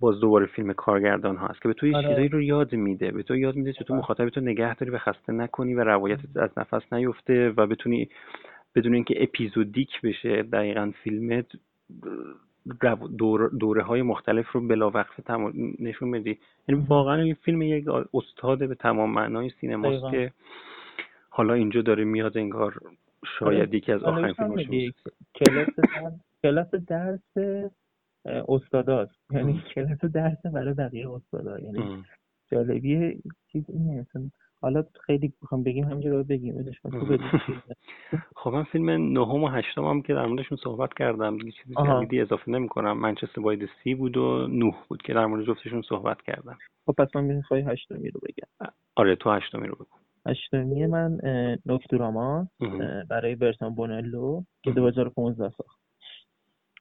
[0.00, 2.08] باز دوباره فیلم کارگردان ها هست که به تو یه آره.
[2.08, 3.10] چیزایی رو یاد میده.
[3.10, 6.50] به تو یاد میده چطور مخاطب تو نگه داری و خسته نکنی و روایتت از
[6.56, 8.08] نفس نیفته و بتونی
[8.78, 11.46] بدون اینکه اپیزودیک بشه دقیقا فیلمت
[13.18, 15.30] دور دوره های مختلف رو بلا وقف
[15.78, 16.38] نشون بدی.
[16.68, 20.32] یعنی واقعا این فیلم یک استاد به تمام معنای سینماست که
[21.28, 22.80] حالا اینجا داره میاد انگار
[23.38, 23.74] شاید.
[23.74, 24.66] یکی از آخرین فیلماش
[26.42, 27.36] کلاس درس
[28.48, 29.14] استاداست.
[29.30, 31.58] یعنی کلاس درس برای بقیه استادا.
[31.58, 32.04] یعنی
[32.50, 34.06] جالبی چیز اینه
[34.60, 36.54] حالا خیلی بخوام بگیم همینجا رو بگیم
[38.36, 42.20] خب من فیلم نهم و هشتم هم که در موردشون صحبت کردم دیگه چیزی جدیدی
[42.20, 46.22] اضافه نمی کنم منچستر باید سی بود و نه بود که در مورد جفتشون صحبت
[46.22, 46.58] کردم.
[46.86, 48.72] خب پس من ببین خواهی هشتمی رو بگم.
[48.96, 51.18] آره تو هشتمی رو بگم هشتمی من
[51.66, 52.48] نوکتوراما
[53.10, 55.78] برای برسان بونلو که 2015 ساخت.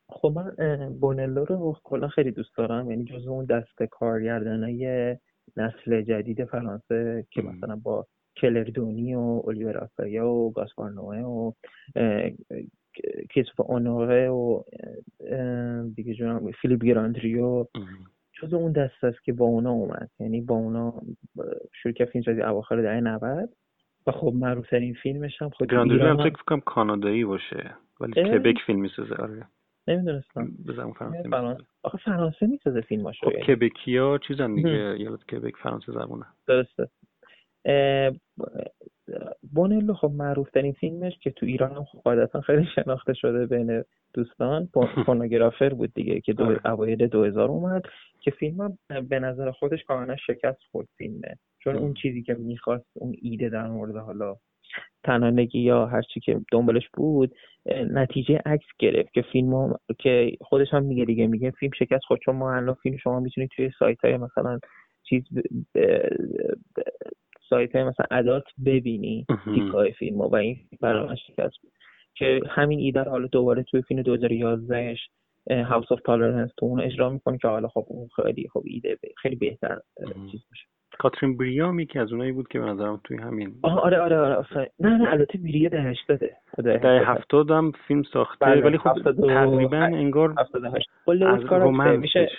[0.10, 0.56] خب من
[1.00, 5.16] بونلو رو کلا خیلی دوست دارم یعنی جزو اون دست کارگردانای
[5.58, 11.52] نسل جدید فرانسه که مثلا با کلردونی و اولیور آفایا و گاسپار نوه و
[13.30, 14.64] کیسوف اونوره و
[15.96, 17.66] دیگه جونم فیلیپ گراندریو
[18.42, 20.10] جز اون دست است که با اونا اومد.
[20.20, 21.02] یعنی با اونا
[21.82, 23.50] شروع کرد فیلم سازی اواخر دهه 90
[24.08, 28.58] و خب معروف ترین فیلمش هم خود گراندریو هم فکر کنم کانادایی باشه ولی کبک
[28.66, 29.48] فیلم می‌سازه آره.
[29.88, 30.52] نمی‌دونستم.
[30.68, 36.26] بزن فرانسه فرانسه آخه فرانسه می‌سازه فیلماشو خب کبکیا چیزن دیگه یادت کبک فرانسه زبونه.
[36.48, 36.90] درسته.
[39.54, 43.84] بونلو خب معروف ترین فیلمش که تو ایران هم خب قاعدتا خیلی شناخته شده بین
[44.14, 44.70] دوستان
[45.06, 46.68] پورنوگرافر بود دیگه که دو آره.
[46.68, 47.84] اوایل 2000 اومد
[48.22, 48.78] که فیلم
[49.10, 51.38] به نظر خودش کاملا شکست خورد فیلمه.
[51.60, 54.36] چون اون چیزی که می‌خواست اون ایده در مورد حالا
[55.04, 57.36] تنانگی یا هر چی که دنبالش بود
[57.92, 62.36] نتیجه عکس گرفت که فیلم که خودش هم میگه دیگه میگه فیلم شکست خود چون
[62.36, 64.60] ما الان فیلم شما می‌تونید توی سایت های مثلا
[65.04, 65.24] چیز
[67.50, 69.26] سایت های مثلا ادات ببینی
[69.56, 71.62] تیکای فیلم و این برای شکست.
[71.62, 71.72] بود
[72.16, 74.96] که همین ایده رو حالا دوباره توی فیلم 2011
[75.50, 79.36] هاوس آف تالرنس تو اون اجرا می‌کنه که حالا خب اون خیلی خب ایده خیلی
[79.36, 79.80] بهتر
[80.32, 80.68] چیز میشه
[81.00, 84.72] کاترین بریام یکی از اونایی بود که به نظرم توی همین آه آره آره آره
[84.80, 87.52] نه نه البته بریه ده هشتاده ده هفتاد.
[87.52, 92.30] هم فیلم ساخته بله، ولی خب تقریبا انگار از رومنس میشه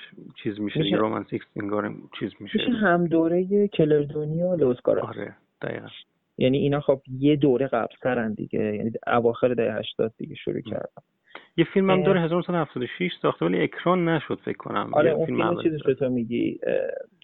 [0.42, 2.59] چیز میشه, میشه رومنسیکس انگار چیز میشه.
[2.59, 5.87] میشه هم دوره کلردونی و لوسکارا آره دقیقا.
[6.38, 8.61] یعنی اینا خب یه دوره قبل سرن دیگه.
[8.61, 11.03] یعنی اواخر ده هشتاد دیگه شروع کردن.
[11.59, 14.90] یه فیلم هم داره 1976 ساخته ولی اکران نشد فکر کنم.
[14.92, 16.61] آره اون فیلم چیزش رو تو میگی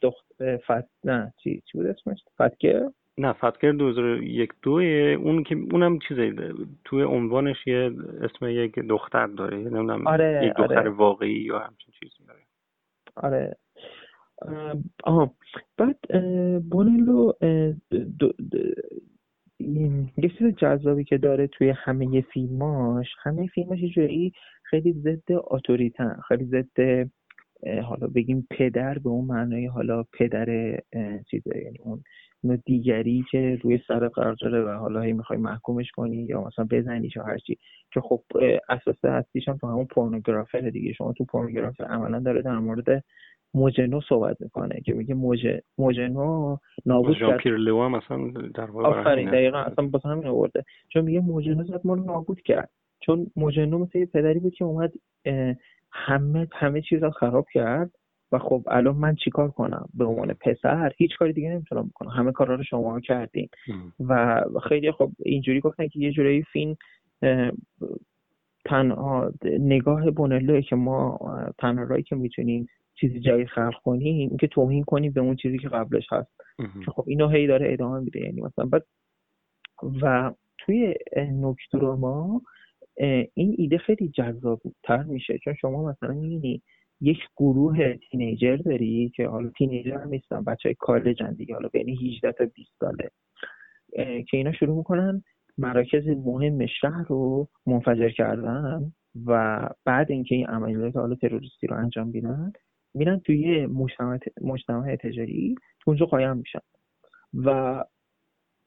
[0.03, 0.25] دخت
[0.67, 6.33] فت نه چی چی بود اسمش؟ فتگر نه فتگر 2001 دو اون که اونم چیزه
[6.85, 10.91] توی عنوانش یه اسم یک دختر داره نمی‌دونم آره، یک دختر آره.
[10.91, 12.41] واقعی یا همچین چیزی داره.
[13.17, 13.57] آره.
[15.05, 15.35] آها.
[15.79, 15.99] بعد
[16.71, 17.33] بونلو
[19.59, 26.45] یه چیز جذابی که داره توی همه فیلماش همه فیلماش یه خیلی ضد اتوریتن خیلی
[26.45, 27.09] ضد
[27.85, 30.81] حالا بگیم پدر به اون معنای حالا پدر
[31.31, 32.03] چیزه یعنی اون
[32.67, 37.17] دیگری که روی سر قرار داره و حالا هی می‌خوای محکومش کنی یا مثلا بزنیش
[37.17, 37.59] یا هرچی
[37.93, 38.23] که خب
[38.69, 40.93] اساس هستیش تو همون پورنوگرافر دیگه.
[40.93, 43.05] شما تو پورنوگرافر عملا داره در مورد
[43.55, 45.47] موجنو صحبت می‌کنه که میگه موج
[45.79, 47.37] موجنو نابود کرد.
[47.37, 50.65] پیر لو مثلا در واقع آفرین دقیقا اصلا با همین آورده.
[50.89, 52.71] چون میگه موجنو زد ما رو نابود کرد.
[53.01, 54.93] چون موجنو مثل یه پدری بود که اومد
[55.93, 57.91] همه همه چیز رو خراب کرد
[58.33, 62.11] و خب الان من چیکار کنم؟ به عنوان پسر هیچ کاری دیگه نمی‌تونم بکنم.
[62.11, 63.49] همه کارا رو شما کردین.
[64.01, 66.77] و خیلی خب اینجوری گفتن که یه جوری فیلم
[68.65, 71.19] تنها نگاه بونلوه که ما
[71.59, 72.69] تنها رایی که می‌تونیم
[73.05, 76.31] چیزی جدید خلق کنیم که توهین کنیم به اون چیزی که قبلش هست.
[76.87, 78.21] خب اینو هی داره ادامه میده.
[78.21, 78.87] یعنی مثلا بعد
[80.03, 82.43] و توی نکتوراما
[83.35, 84.13] این ایده خیلی
[84.83, 85.39] تر میشه.
[85.39, 86.63] چون شما مثلا می‌بینی
[87.01, 91.55] یک گروه تینیجر داری که حالا تینیجر هم نیستن بچه های کالجن دیگه.
[91.55, 93.11] حالا بین 18 تا 20 ساله.
[93.97, 95.23] که اینا شروع می‌کنن
[95.59, 98.93] مراکز مهم شهر رو منفجر کردن
[99.27, 102.53] و بعد اینکه این عملیات حالا تروریستی رو انجام میدن
[102.95, 106.59] میرن توی مجتمع, مجتمع تجاری تو اونجا قایم میشن.
[107.35, 107.85] و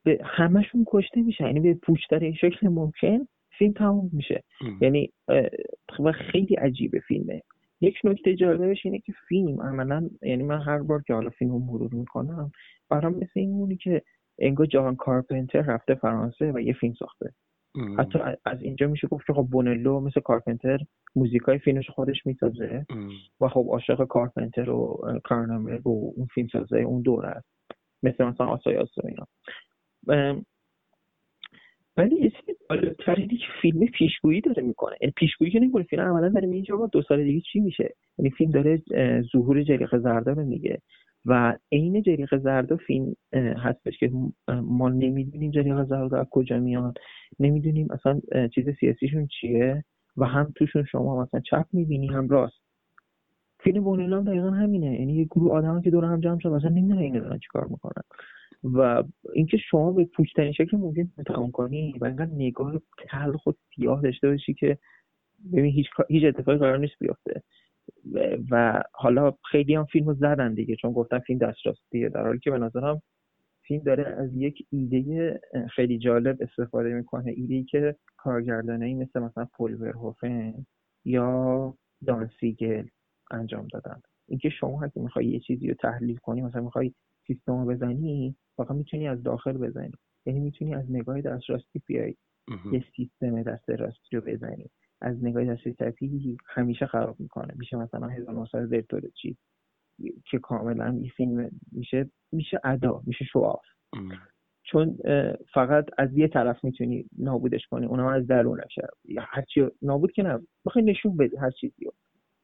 [0.04, 1.46] به همشون کشته میشن.
[1.46, 4.44] یعنی به پوچترین شکل ممکن فیلم تموم میشه.
[4.82, 5.14] یعنی
[6.00, 7.42] و خیلی عجیبه فیلمه.
[7.82, 11.60] یک نکته جالبش اینه که فیلم عملا یعنی من هر بار که حالا فیلم رو
[11.60, 12.52] مرور می‌کنم
[12.90, 14.02] برام مثل این مونی که
[14.40, 17.34] انگار جان کارپنتر رفته فرانسه و یه فیلم ساخته.
[17.98, 20.80] حتی از اینجا میشه گفت که خب بونلو مثل کارپنتر
[21.16, 22.86] موزیکای فیلمش خودش می‌سازه.
[23.42, 27.48] و خب عاشق کارپنتر و کارنامر و اون فیلم سازه اون دوره است.
[28.04, 29.28] مثل مثلا آسای اینا.
[31.98, 32.32] ولی یه
[33.38, 34.96] که فیلم پیشگویی داره می‌کنه.
[35.02, 38.52] یعنی پیشگویی که نمی‌کنه فیلم عملا داره میگه دو سال دیگه چی میشه؟ یعنی فیلم
[38.52, 38.82] داره
[39.34, 40.82] ظهور جریق زردا رو میگه.
[41.26, 44.12] و عین جریق زردا فیلم هستش که
[44.62, 46.98] ما نمی‌دونیم جریق زردا از کجا میاد.
[47.40, 48.20] نمی‌دونیم اصلا
[48.56, 49.84] چیز سیاسیشون چیه
[50.18, 52.62] و هم توشون شما مثلا چپ می‌بینی هم راست.
[53.60, 55.00] فیلم بونیلا دقیقا همینه.
[55.00, 58.04] یعنی یه گروه آدم که دور هم جمع شد مثلا نمی‌دونن این دارن چیکار می‌کنن.
[58.64, 59.04] و
[59.34, 62.74] اینکه شما به پوچترین شکل ممکن تمام کنی و اینقدر نگاه
[63.10, 64.78] تلخ و سیاه داشته باشی که
[65.54, 67.44] ببین هیچ هیچ اتفاقی قرار نیست بیفته.
[68.52, 72.58] و حالا خیلی هم فیلمو زدن دیگه چون گفتم فیلم دستراستیه در حالی که به
[72.58, 73.02] نظرم
[73.62, 75.42] فیلم داره از یک ایده
[75.76, 77.32] خیلی جالب استفاده می‌کنه.
[77.32, 80.66] ایده ای که کارگردانه ای مثل مثلا پول ورهوفن
[81.06, 81.74] یا
[82.06, 82.88] دانسیگل
[83.32, 84.02] انجام دادن.
[84.28, 86.94] اینکه شما اگه می‌خوای یه چیزی رو تحلیل کنی مثلا می‌خوای
[87.28, 89.92] سیستم رو بزنی فقط می‌تونی از داخل بزنی.
[90.26, 92.16] یعنی می‌تونی از نگاه دست راستی بیای
[92.72, 94.70] یه سیستم دست راستی رو بزنی.
[95.02, 97.54] از نگاه چپی همیشه خراب می‌کنه.
[97.58, 99.38] میشه مثلا 1900 چی
[100.32, 103.66] که کاملا یه فیلم میشه میشه ادا میشه شواف
[104.64, 104.98] چون
[105.54, 107.86] فقط از یه طرف می‌تونی نابودش کنی.
[107.86, 110.40] اونم از درونش یا هرچی نابود که نه.
[110.66, 111.94] بخوای نشون بدی هر چیزی رو.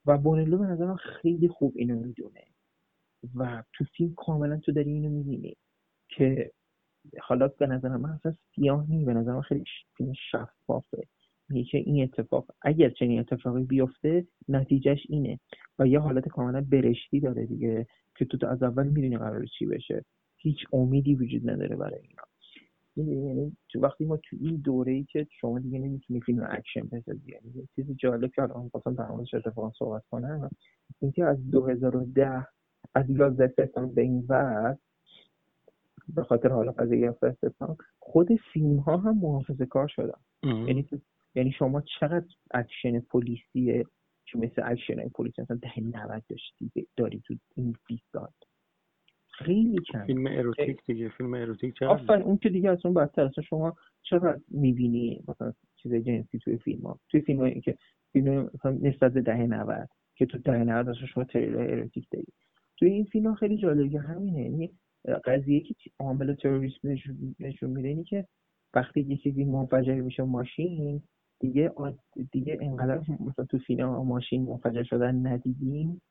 [0.06, 2.44] و بونلو به نظرم خیلی خوب اینو می‌دونه.
[3.36, 5.56] و تو فیلم کاملا تو داری اینو می‌بینی
[6.10, 6.52] که
[7.22, 9.64] حالا به نظر من اصلا سیاه به نظر من خیلی
[9.98, 11.08] فیلم شفافه.
[11.50, 12.46] میگه که این اتفاق.
[12.62, 15.40] اگر چنین اتفاقی بیفته نتیجهش اینه.
[15.80, 19.66] و یه حالت کاملا برشتی داره دیگه که تو, تو از اول می‌دونی قرار چی
[19.66, 20.06] بشه.
[20.38, 22.24] هیچ امیدی وجود نداره برای اینا.
[22.96, 27.32] یعنی تو وقتی ما تو این دوره ای که شما دیگه نمی‌تونی فیلم اکشن بسازی
[27.32, 30.50] یعنی چیز جالب که الان خواستم در موردش اتفاقا صحبت کنم
[31.00, 32.48] اینکه از 2010
[32.96, 34.80] از 11 سپتامبر به این وقت
[36.16, 40.88] به خاطر حالا قضیه فرستستان خود فیلم ها هم محافظه کار شدن یعنی
[41.36, 43.86] یعنی شما چقدر اکشن پلیسیه
[44.26, 48.32] که مثل اکشن های پلیسی مثلا دهه 90 داشتی داری تو این 20 سال
[49.30, 50.06] خیلی کم.
[50.06, 54.40] فیلم اروتیک دیگه فیلم اروتیک چقدر آفرین اون که دیگه اصلا بدتر اصلا شما چقدر
[54.48, 57.78] می‌بینی مثلا چیز جنسی توی فیلم ها توی فیلم هایی که
[58.14, 62.28] فیلم مثلا نسبت به دهه 90 که تو دهه 90 اصلا شما تریلر اروتیک داری.
[62.78, 64.00] توی این فیلم ها خیلی جالبه.
[64.00, 64.42] همینه.
[64.42, 64.72] یعنی
[65.26, 66.88] قضیه که عامل تروریسم
[67.40, 68.28] نشون میده اینی که
[68.74, 71.04] وقتی یه چیزی منفجر میشه ماشین
[71.44, 71.72] دیگه
[72.32, 76.02] دیگه انقدر مثلا تو سینما ماشین منفجر شدن ندیدیم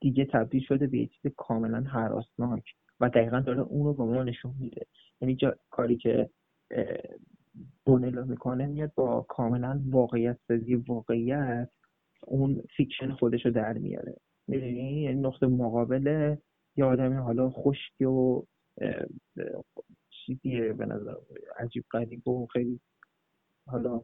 [0.00, 2.64] دیگه تبدیل شده به یه چیز کاملا حراسناک
[3.00, 4.86] و دقیقا داره اون رو به ما نشون میده.
[5.20, 6.30] یعنی جا کاری که
[7.86, 11.68] بونلو می‌کنه میاد با کاملا واقعیت سازی واقعیت
[12.26, 14.16] اون fiction خودش رو در میاره.
[14.48, 16.36] می‌دونی؟ یعنی نقطه مقابل
[16.76, 18.42] یه آدمی حالا خشکی و
[20.10, 21.14] چیزیه به نظر
[21.58, 22.80] عجیب غریب و خیلی
[23.66, 24.02] حالا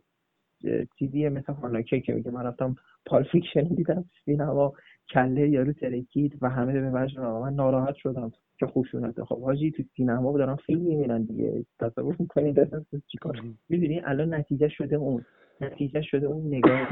[0.99, 4.73] چیزیه مثل هانکه که میگه من رفتم Pulp Fiction دیدم سینما
[5.11, 9.83] کله یارو ترکید و همه به وجه من ناراحت شدم که خشونته خب حاجی تو
[9.97, 11.65] سینما دارن فیلم می‌بینن دیگه.
[11.81, 15.25] تصور می‌کنید دستم چیکار می‌دونی؟ الان نتیجه شده اون.
[15.61, 16.89] نتیجه شده اون نگاه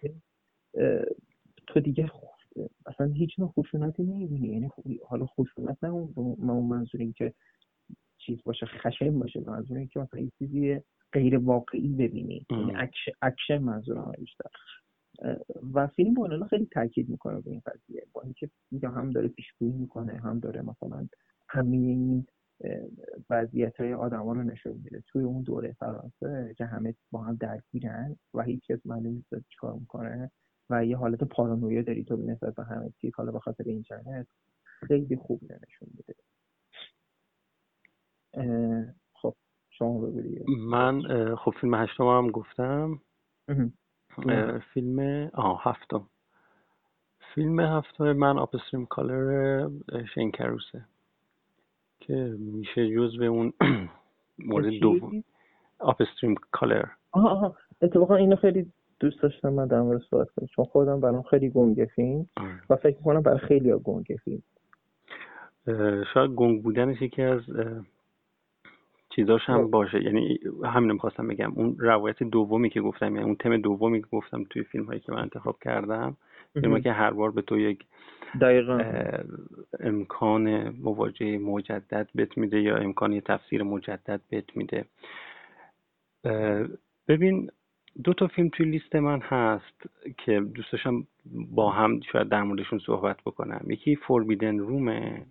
[0.00, 0.14] که
[1.66, 2.10] تو دیگه
[2.86, 4.48] اصلا هیچ نوع خشونتی نمی‌بینی.
[4.48, 4.70] یعنی
[5.06, 7.32] حالا خشونت نه اون منظور که
[8.18, 9.40] چیز باشه خشن باشه.
[9.46, 10.80] منظور که مثلا یه چیزی
[11.12, 12.46] غیر واقعی ببینی.
[12.50, 12.74] یعنی
[13.22, 14.50] اکشن منظورم بیشتر
[15.72, 18.06] و فیلم بونلو خیلی تاکید می‌کنه به این قضیه.
[18.12, 18.50] با اینکه
[18.88, 21.08] هم داره پیشگویی می‌کنه هم داره مثلا
[21.48, 22.26] همه این
[23.30, 25.02] وضعیت های آدم ها رو نشون میده.
[25.06, 29.74] توی اون دوره فرانسه که همه با هم درگیرن و هیچ کس معلوم نیست چیکار
[29.74, 30.30] می‌کنه
[30.70, 33.12] و یه حالت پارانویا داری تو نسبت به همه چیز.
[33.14, 34.26] حالا به خاطر اینترنت
[34.62, 36.14] خیلی خوب نشون میده.
[39.80, 40.20] شما بگو
[40.68, 41.02] من
[41.36, 43.00] خب فیلم هشتم هم گفتم.
[44.74, 46.06] فیلم آه هفتم.
[47.34, 49.68] فیلم هفتم من Upstream Color
[50.14, 50.84] شین کروثه
[52.00, 53.52] که میشه جز به اون
[54.38, 55.24] مورد دوم.
[55.78, 60.46] Upstream Color آها آها اتفاقا اینو خیلی دوست داشتم من در مورد صحبت کنم.
[60.46, 62.60] چون خودم برام خیلی گنگ فیلم آره.
[62.70, 64.42] و فکر کنم برای خیلی ها گنگ فیلم.
[66.14, 67.40] شاید گنگ بودنش یکی از
[69.20, 69.70] چیزاش هم خب.
[69.70, 70.04] باشه.
[70.04, 71.52] یعنی همین می‌خواستم بگم.
[71.54, 75.12] اون روایت دومی که گفتم یعنی اون تم دومی که گفتم توی فیلم هایی که
[75.12, 76.16] من انتخاب کردم
[76.54, 77.84] فیلم که هر بار به تو یک
[78.40, 78.80] دقیقا.
[79.80, 84.84] امکان مواجهه مجدد بت میده یا امکان یه تفسیر مجدد بت میده.
[87.08, 87.50] ببین
[88.04, 91.06] دو تا فیلم توی لیست من هست که دوست داشتم
[91.54, 93.60] با هم شاید در موردشون صحبت بکنم.
[93.68, 95.26] یکی فوربیدن رومه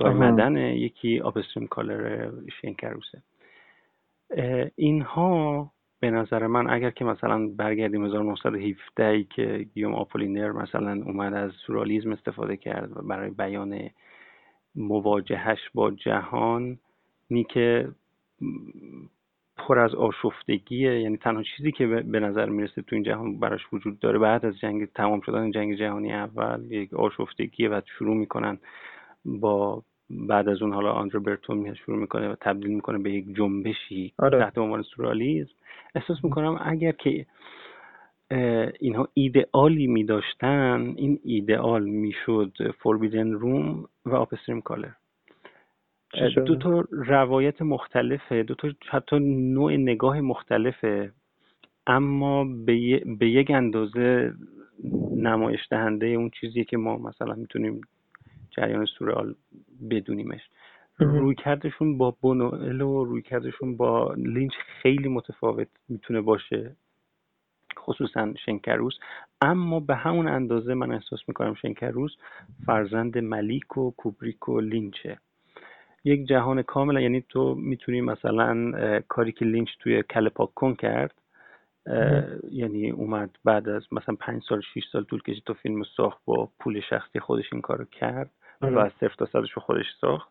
[0.00, 2.30] گای مدن یکی آپستریم کالر
[2.60, 3.22] شینکروسه
[4.76, 5.70] اینها
[6.00, 11.52] به نظر من اگر که مثلا برگردیم 1917 ای که گیوم آپولینر مثلا اومد از
[11.66, 13.90] سورالیزم استفاده کرد برای بیان
[14.74, 17.88] مواجهش با جهانی که
[19.56, 21.00] پر از آشفتگیه.
[21.00, 24.58] یعنی تنها چیزی که به نظر می‌رسه تو این جهان براش وجود داره بعد از
[24.58, 28.58] جنگ تمام شدن جنگ جهانی اول یک آشفتگیه و شروع می‌کنن
[29.24, 33.36] با بعد از اون حالا آندره برتون میاد شروع می‌کنه و تبدیل می‌کنه به یک
[33.36, 34.38] جنبشی آره.
[34.38, 35.50] تحت عنوان سورالیزم.
[35.94, 37.26] احساس می‌کنم اگر که
[38.80, 44.92] اینها ایدئالی میداشتن این ایدئال می‌شد فوربیدن روم و آپستریم کالر
[46.46, 49.18] دو تا روایت مختلفه دو تا حتی
[49.54, 51.12] نوع نگاه مختلفه
[51.86, 54.32] اما به, به یک اندازه
[55.16, 57.80] نمایش دهنده اون چیزی که ما مثلا می‌تونیم
[58.50, 59.34] جریان سورال
[59.90, 60.40] بدونیمش.
[60.98, 66.76] رویکردشون با بونوئل و رویکردشون با لینچ خیلی متفاوت می‌تونه باشه
[67.78, 68.94] خصوصا شین کروث.
[69.40, 72.16] اما به همون اندازه من احساس می‌کنم شین کروث
[72.66, 75.18] فرزند ملیک و کوبریک و لینچه.
[76.04, 78.72] یک جهان کاملا یعنی تو می‌تونی مثلا
[79.08, 81.14] کاری که لینچ توی کله پاک کن کرد
[82.50, 86.48] یعنی اومد بعد از مثلا پنج سال شیش سال طول کشید تو فیلم ساخت با
[86.60, 88.30] پول شخصی خودش این کارو کرد.
[88.62, 88.92] و آره.
[89.00, 90.28] صفر تا صدش رو خودش ساخت.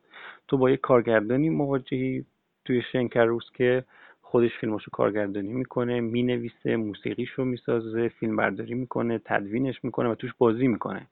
[0.47, 2.25] تو با یک کارگردانی مواجهی
[2.65, 3.83] توی شنکروس که
[4.21, 10.67] خودش فیلماشو کارگردانی می‌کنه می‌نویسه موسیقیشو می‌سازه فیلم برداری می‌کنه تدوینش می‌کنه و توش بازی
[10.67, 11.07] می‌کنه.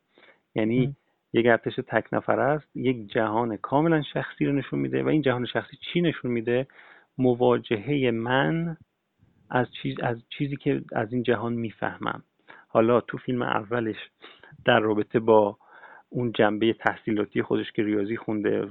[0.56, 0.96] یعنی
[1.34, 5.46] یک ارتش تک نفر است یک جهان کاملا شخصی رو نشون میده و این جهان
[5.46, 6.68] شخصی چی نشون میده؟
[7.18, 8.78] مواجهه من
[9.50, 12.24] از چیز از چیزی که از این جهان می‌فهمم.
[12.68, 13.96] حالا تو فیلم اولش
[14.66, 15.58] در رابطه با
[16.10, 18.68] اون جنبه تحصیلاتی خودش که ریاضی خونده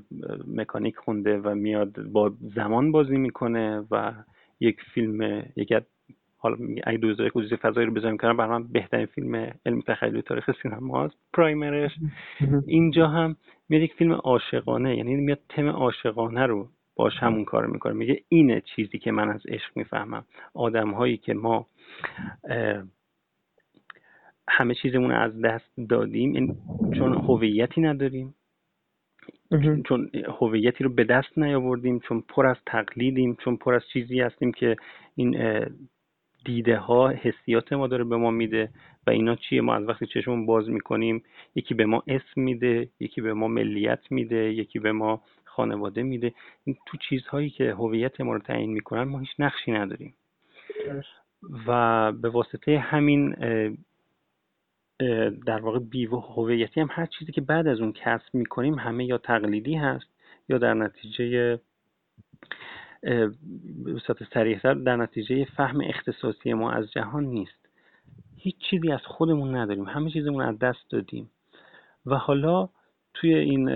[0.46, 4.12] مکانیک خونده و میاد با زمان بازی می‌کنه و
[4.60, 5.72] یک فیلم یک
[6.38, 10.50] حالا اگه دوزای خصوصی فضایی رو بزنیم کنم برای من بهترین فیلم علم تخیلی تاریخ
[10.62, 11.90] سینما هست پرایمرش
[12.66, 13.36] اینجا هم
[13.68, 17.92] میاد یک فیلم عاشقانه یعنی میاد تم عاشقانه رو باش همون کار می‌کنه.
[17.92, 20.24] میگه اینه چیزی که من از عشق می‌فهمم.
[20.54, 21.66] آدم هایی که ما
[24.48, 26.32] همه چیزمون از دست دادیم.
[26.32, 26.56] این
[26.98, 28.34] چون هویتی نداریم
[29.88, 34.52] چون هویتی رو به دست نیاوردیم چون پر از تقلیدیم چون پر از چیزی هستیم
[34.52, 34.76] که
[35.14, 35.64] این
[36.44, 38.70] دیده ها حسیات ما داره به ما میده
[39.06, 41.22] و اینا چیه؟ ما از وقتی چشمون باز می‌کنیم
[41.54, 46.32] یکی به ما اسم میده یکی به ما ملیت میده یکی به ما خانواده میده.
[46.64, 50.14] این تو چیزهایی که هویت ما رو تعیین می‌کنن ما هیچ نقشی نداریم.
[51.66, 53.36] و به واسطه همین
[55.46, 59.18] در واقع بیو هویتی هم هر چیزی که بعد از اون کسب می‌کنیم همه یا
[59.18, 60.06] تقلیدی هست
[60.48, 61.60] یا در نتیجه
[63.84, 67.68] به صورت در نتیجه فهم اختصاصی ما از جهان نیست.
[68.36, 69.84] هیچ چیزی از خودمون نداریم.
[69.84, 71.30] همه چیزمون از دست دادیم.
[72.06, 72.68] و حالا
[73.14, 73.68] توی این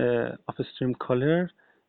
[0.47, 1.47] آفستریم کالر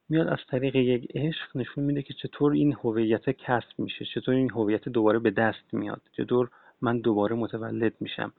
[0.09, 4.51] میاد از طریق یک عشق نشون میده که چطور این هویت کسب میشه چطور این
[4.51, 6.03] هویت دوباره به دست میاد.
[6.16, 8.33] چطور من دوباره متولد میشم.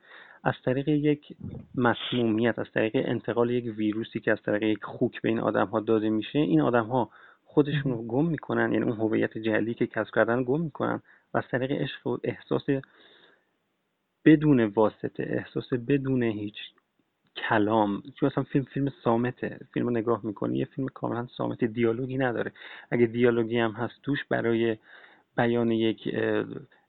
[0.43, 1.35] از طریق یک
[1.75, 5.79] مسمومیت از طریق انتقال یک ویروسی که از طریق یک خوک به این آدم ها
[5.79, 7.09] داده میشه این آدم ها
[7.45, 11.01] خودشون رو گم می‌کنن یعنی اون هویت جلی که کسب کردن گم می‌کنن
[11.33, 12.65] و از طریق عشق و احساس
[14.25, 16.55] بدون واسطه احساس بدون هیچ
[17.49, 22.17] کلام چون اصلا فیلم فیلم سامته فیلم رو نگاه می‌کنی یه فیلم کاملا سامت دیالوگی
[22.17, 22.51] نداره.
[22.91, 24.77] اگه دیالوگی هم هست توش برای
[25.37, 26.15] بیان یک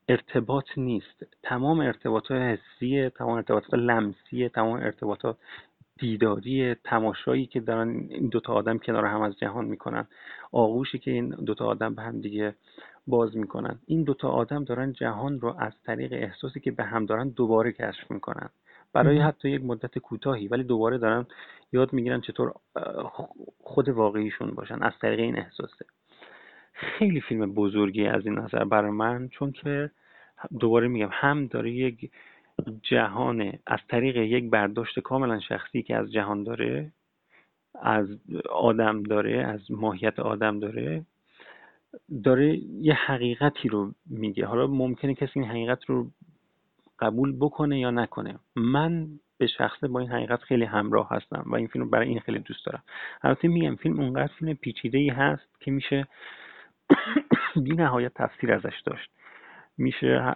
[0.09, 1.27] ارتباط نیست.
[1.43, 5.37] تمام ارتباطات حسیه تمام ارتباطات لمسیه تمام ارتباطات
[5.99, 10.07] دیداری تماشایی که دارن این دوتا آدم کنار هم از جهان می‌کنن
[10.53, 12.55] آغوشی که این دوتا آدم به هم دیگه
[13.07, 13.79] باز می‌کنن.
[13.87, 18.11] این دوتا آدم دارن جهان رو از طریق احساسی که به هم دارن دوباره کشف
[18.11, 18.49] می‌کنن.
[18.93, 21.27] برای حتی یک مدت کوتاهی ولی دوباره دارن
[21.73, 22.53] یاد می‌گیرن چطور
[23.59, 25.85] خود واقعیشون باشن از طریق این احساسه.
[26.75, 29.91] خیلی فیلم بزرگی از این نظر برای من چون که
[30.61, 32.11] دوباره میگم هم داره یک
[32.83, 36.93] جهان از طریق یک برداشت کاملا شخصی که از جهان داره
[37.83, 38.07] از
[38.51, 41.05] آدم داره از ماهیت آدم داره
[42.25, 44.47] داره یه حقیقتی رو میگه.
[44.47, 46.11] حالا ممکنه کسی این حقیقت رو
[46.99, 48.39] قبول بکنه یا نکنه.
[48.57, 49.09] من
[49.39, 52.67] به شخصه با این حقیقت خیلی همراه هستم و این فیلم برای این خیلی دوست
[52.67, 52.83] دارم.
[53.23, 56.07] البته میگم فیلم اونقدر فیلم پیچیده ای هست که میشه
[57.65, 59.11] بی نهایت تفسیر ازش داشت.
[59.79, 60.35] میشه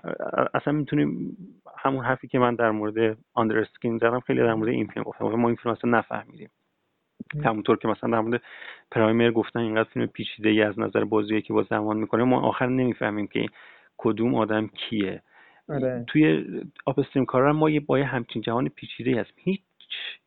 [0.54, 1.36] اصلا می‌تونیم
[1.78, 5.24] همون حرفی که من در مورد آندر اسکین زدم خیلی در مورد این فیلم گفتم.
[5.24, 6.50] ما این فیلم اصلا نفهمیدیم.
[7.44, 8.42] همونطور که مثلا در مورد
[8.90, 12.66] پرایمر گفتن اینقدر فیلم پیچیده ای از نظر بازی که با زمان می‌کنه ما آخر
[12.66, 13.46] نمی‌فهمیم که
[13.96, 15.22] کدوم آدم کیه.
[15.68, 16.04] آره.
[16.06, 16.44] توی
[16.86, 19.60] آپستریم کارا ما یه با همچین جهان پیچیده هست هیچ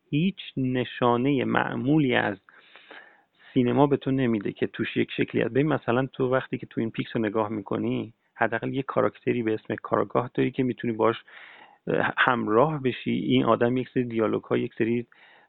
[0.10, 2.38] هیچ نشانه معمولی از
[3.54, 6.82] سینما به تو نمیده که توش یک شکلی هست ببین مثلا تو وقتی که تو
[6.82, 11.16] این پیکس رو نگاه می‌کنی حداقل یه کاراکتری به اسم کاراگاه داری که می‌تونی باش
[12.18, 13.12] همراه بشی.
[13.12, 15.06] این آدم یک سری دیالوگ ها یک سری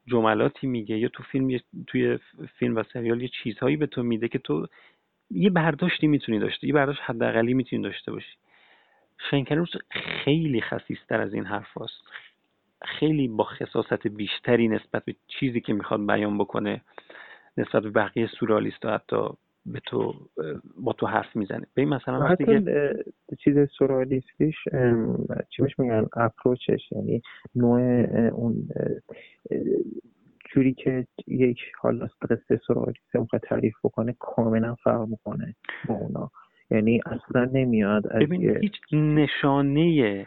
[0.07, 2.19] جملاتی میگه یا تو فیلم توی
[2.59, 4.67] فیلم و سریال یه چیزهایی به تو میده که تو
[5.31, 8.37] یه برداشتی می‌تونی داشته یه برداشت حداقلی می‌تونی داشته باشی.
[9.31, 11.67] شنکروس خیلی خصیصتر از این حرف.
[12.85, 16.81] خیلی با خصاصت بیشتری نسبت به چیزی که می‌خواد بیان بکنه.
[17.57, 19.29] نسبت به بقیه سورالیست حتی
[19.67, 20.15] به تو
[20.77, 21.67] با تو حرف می‌زنه.
[21.75, 22.95] به این مثلا وقتی که
[23.39, 24.55] چیز سورالیستیش
[25.51, 27.23] چی بهش میگن؟ اپروچش یعنی
[27.55, 27.81] نوع
[28.33, 28.69] اون
[30.51, 35.55] جوری که یک حالا قصه سورالیست می‌خواد تعریف بکنه کاملا فرق می‌کنه
[35.89, 36.31] با اونا.
[36.71, 40.27] یعنی اصلا نمیاد از ببین هیچ نشانه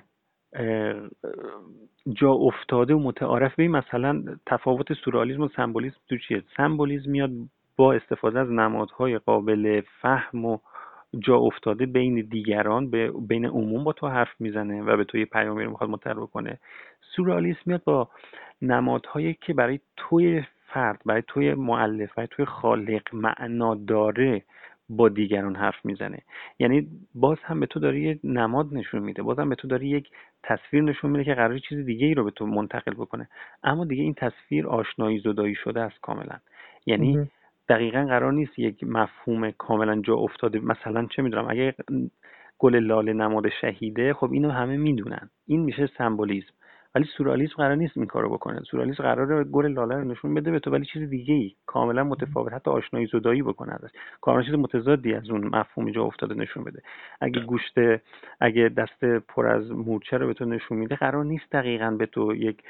[2.13, 3.53] جا افتاده و متعارف.
[3.53, 7.31] ببین مثلا تفاوت سورالیسم و سمبولیسم تو چیه؟ سمبولیسم میاد
[7.77, 10.57] با استفاده از نمادهای قابل فهم و
[11.19, 15.25] جا افتاده بین دیگران به بین عموم با تو حرف می‌زنه و به تو یه
[15.25, 16.59] پیامی رو می‌خواد متعرف کنه
[17.15, 18.09] سورالیسم میاد با
[18.61, 24.43] نمادهایی که برای توی فرد برای توی معلف برای توی خالق معنا داره.
[24.89, 26.19] با دیگران حرف می‌زنه.
[26.59, 29.87] یعنی باز هم به تو داره یه نماد نشون میده باز هم به تو داره
[29.87, 30.09] یک
[30.43, 33.29] تصویر نشون میده که قرار چیز دیگه ای رو به تو منتقل بکنه.
[33.63, 36.35] اما دیگه این تصویر آشنایی زدایی شده است کاملا.
[36.85, 37.29] یعنی
[37.69, 40.59] دقیقا قرار نیست یک مفهوم کاملا جا افتاده.
[40.59, 41.75] مثلا چه می‌دونم اگه
[42.59, 45.29] گل لاله نماد شهیده خب اینو همه می‌دونن.
[45.47, 46.53] این میشه سمبولیزم
[46.95, 48.59] ولی سورالیسم قرار نیست این کارو بکنه.
[48.59, 52.53] سورالیسم قرار گل لاله رو نشون بده به تو ولی چیز دیگه ای کاملا متفاوت.
[52.53, 53.89] حتی آشنایی زدایی بکنه ازش.
[54.21, 56.81] کاملا چیز متضادی از اون مفهومی جا افتاده نشون بده.
[57.21, 57.73] اگه گوشت
[58.39, 62.35] اگه دست پر از مورچه رو به تو نشون میده قرار نیست دقیقا به تو
[62.35, 62.63] یک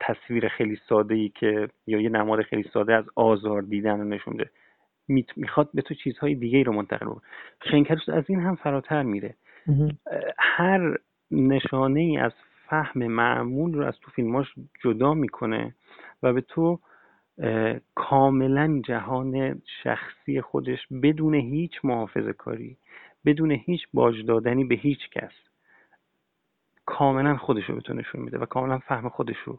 [0.00, 4.34] تصویر خیلی ساده ای که یا یه نماد خیلی ساده از آزار دیدن رو نشون
[4.36, 4.50] بده.
[5.36, 7.22] می‌خواد به تو چیزهای دیگه ای رو منتقل بکنه.
[7.70, 9.34] شنکروس از این هم فراتر میره.
[10.38, 10.98] هر
[11.30, 12.32] نشانه ای از
[12.72, 14.54] فهم معمول رو از تو فیلماش
[14.84, 15.74] جدا می‌کنه
[16.22, 16.80] و به تو
[17.94, 22.76] کاملا جهان شخصی خودش بدون هیچ محافظه کاری
[23.24, 25.32] بدون هیچ باج دادنی به هیچ کس
[26.86, 29.58] کاملا خودش رو به تو نشون میده و کاملا فهم خودش رو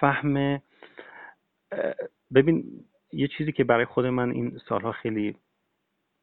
[0.00, 0.62] فهم
[2.34, 2.64] ببین
[3.12, 5.36] یه چیزی که برای خود من این سالها خیلی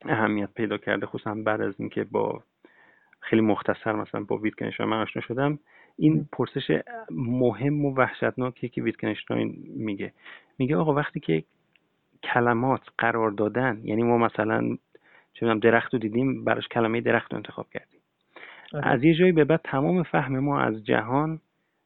[0.05, 2.43] اهمیت پیدا کرده خصوصا بعد از اینکه با
[3.20, 5.59] خیلی مختصر مثلا با ویتکنشتاین من آشنا شدم
[6.02, 6.82] این پرسش
[7.12, 10.12] مهم و وحشتناکی که ویتکنشتاین میگه.
[10.60, 11.43] میگه آقا وقتی که
[12.24, 14.78] کلمات قرار دادن یعنی ما مثلا
[15.34, 17.99] چه درخت رو دیدیم براش کلمه درخت رو انتخاب کردیم.
[18.74, 18.88] آره.
[18.88, 21.39] از یه جایی به بعد تمام فهم ما از جهان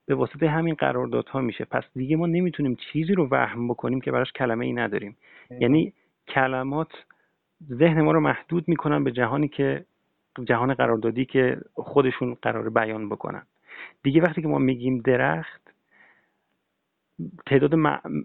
[0.06, 1.66] به واسطه همین قراردادها میشه.
[1.66, 5.18] پس دیگه ما نمی‌تونیم چیزی رو وهم بکنیم که براش کلمه ای نداریم.
[5.60, 5.94] یعنی
[6.28, 6.92] کلمات
[7.70, 9.86] ذهن ما رو محدود می‌کنن به جهانی که
[10.44, 13.44] جهان قراردادی که خودشون قرار بیان بکنن.
[14.04, 15.66] دیگه وقتی که ما میگیم درخت
[17.46, 17.74] تعداد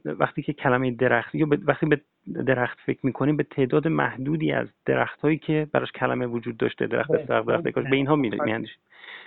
[0.04, 2.00] وقتی که کلمه درخت یا وقتی به
[2.46, 7.10] درخت فکر می‌کنیم به تعداد محدودی از درخت هایی که براش کلمه وجود داشته درخت
[7.10, 7.24] آره.
[7.24, 8.70] درخت درخت به اینها میاندیش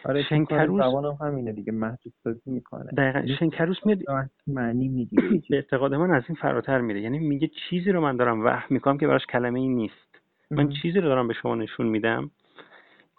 [0.06, 0.24] آره.
[0.24, 2.92] شنکروس هم همینه دیگه محدود سازی می‌کنه.
[2.98, 4.00] دقیقا شنکروس میاد
[4.48, 5.16] معنی میدی
[5.50, 8.98] به اعتقاد من از این فراتر میره یعنی میگه چیزی رو من دارم وهم می‌کنم
[8.98, 10.14] که براش کلمه ای نیست.
[10.52, 12.32] من چیزی رو دارم به شما نشون میدم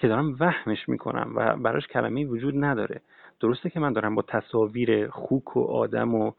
[0.05, 3.01] که دارم وهمش می‌کنم و براش کلمه وجود نداره.
[3.41, 6.33] درسته که من دارم با تصاویر خوک و آدم و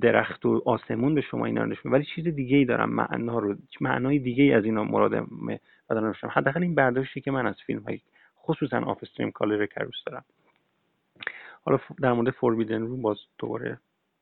[0.00, 4.18] درخت و آسمون به شما اینا نشون ولی چیز دیگه ای دارم معنا رو معنای
[4.18, 5.28] دیگه ای از اینا مرادم
[5.90, 8.00] و دارم حداقل این برداشتی که من از فیلم های
[8.38, 10.24] خصوصا Upstream Color کروث دارم.
[11.62, 13.78] حالا در مورد Forbidden رو باز دوباره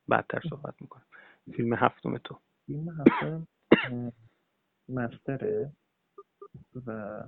[0.09, 1.05] بعدتر صحبت می‌کنم.
[1.53, 2.39] فیلم هفتم تو.
[2.67, 3.47] فیلم هفتم
[4.89, 5.71] Master ه
[6.87, 7.21] و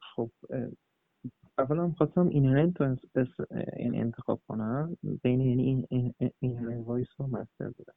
[0.00, 0.30] خب
[1.58, 2.96] اولا خواستم Inherent رو
[3.78, 7.94] یعنی انتخاب کنم بین یعنی این Inherent Vice و Master بودم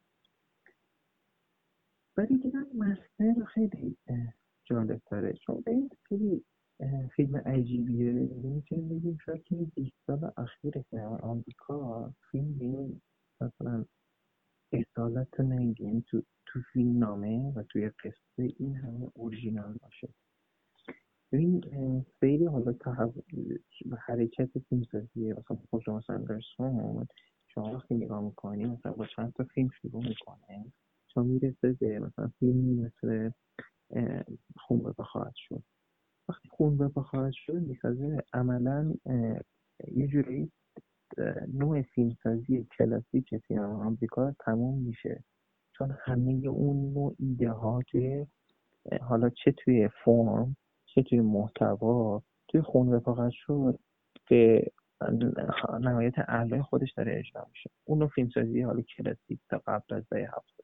[2.17, 3.97] ولی دیدم Master خیلی
[4.65, 5.33] جالب تره.
[5.33, 6.45] چون این خیلی
[7.15, 8.13] فیلم عجیبیه.
[8.13, 13.01] یعنی می‌تونیم بگیم شاید که 20 سال اخیر که آمریکا فیلم این
[13.41, 13.85] مثلا
[14.73, 20.09] اصالت رو نمیگه تو تو فیلم نامه و توی قصه این همه اورژینال باشه.
[21.31, 21.61] ببین
[22.19, 22.73] خیلی حالا
[23.99, 27.07] حرکت فیلمسازی مثلا خود شما سندرسون
[27.47, 30.65] شما وقتی نگاه می‌کنی مثلا با چند تا فیلم شروع می‌کنه
[31.07, 33.31] چون می‌رسه به مثلا فیلمی مثل
[34.57, 35.63] خون خواهد شد.
[36.29, 38.93] وقتی خون به خواهد شد می‌سازه عملا
[39.95, 40.51] یه جوری
[41.53, 45.23] نوع فیلمسازی کلاسیک سینما آمریکا تموم میشه.
[45.77, 48.27] چون همه اون نوع ایده ها توی
[49.01, 50.57] حالا چه توی فرم
[50.95, 53.79] چه توی محتوا توی خون رفاقت شد
[54.29, 54.71] به
[55.79, 57.69] نهایت اعلای خودش داره اجرا میشه.
[57.83, 60.63] اون فیلمسازی حالا کلاسیک تا قبل از دهه هفته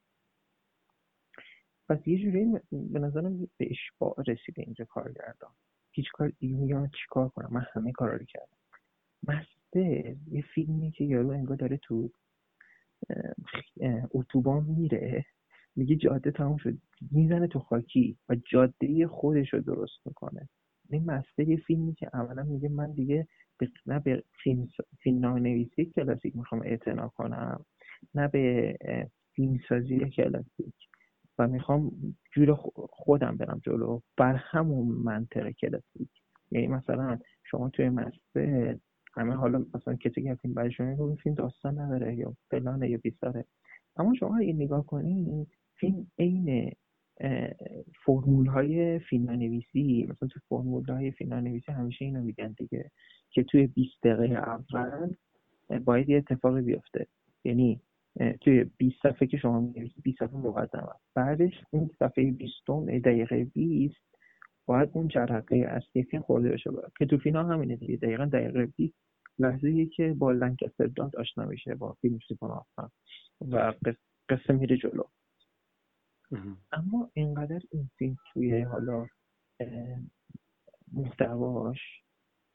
[1.90, 5.52] پس یه جوری به نظرم به اشباع رسیده اینجا کارگردان.
[5.92, 8.58] هیچ کار دیگه چی کار کنم؟ من همه کارا رو کردم.
[9.24, 12.12] مسته یه فیلمی که یارو انگار داره تو
[14.14, 15.26] اتوبان میره
[15.78, 16.78] میگه جاده تموم شد.
[17.12, 20.50] می‌زنه تو خاکی و جاده خودش رو درست می‌کنه.
[20.90, 23.28] این مسته یه فیلمی که اولا میگه من دیگه
[23.86, 24.68] نه به فیلم,
[25.00, 27.66] فیلم نویسی کلاسیک می‌خوام اعتنا کنم
[28.16, 28.78] نه به
[29.34, 30.74] فیلمسازی کلاسیک.
[31.40, 31.92] و می‌خوام
[32.32, 32.54] جور
[32.90, 36.10] خودم برم جلو بر همون منطقه کلاسیک.
[36.52, 38.80] یعنی مثلا شما توی مسته
[39.14, 43.46] همه حالا مثلا کسی که فیلم برای شما فیلم داستان نداره یا فلانه یا بیساره.
[43.98, 45.48] اما شما اگه نگاه کنید
[45.80, 46.72] فیلم عین
[48.06, 52.92] فرمول های فیلم نویسی مثلا تو فرمول های فیلم نویسی همیشه اینو میگن دیگه
[53.30, 55.16] که توی 20 دقیقه اول
[55.86, 57.08] باید یه اتفاقی بیفته.
[57.44, 57.82] یعنی
[58.42, 62.54] توی 20 صفحه که شما می‌نویسید 20 صفحه مقدمه بعدش اون صفحه 20
[63.04, 63.96] دقیقه 20
[64.66, 66.72] باید اون جرقه اصلی فیلم خورده بشه.
[66.72, 66.92] باید.
[67.00, 67.96] که تو فیلم همینه دیگه.
[67.96, 68.94] دقیقا دقیقه 20
[69.40, 72.50] لحظه که با لنکستر داد آشنا میشه با فیلم سیپون
[73.52, 73.74] و
[74.30, 75.04] قصه میره جلو.
[76.72, 79.08] اما اینقدر این فیلم توی حالا
[80.92, 81.80] محتواش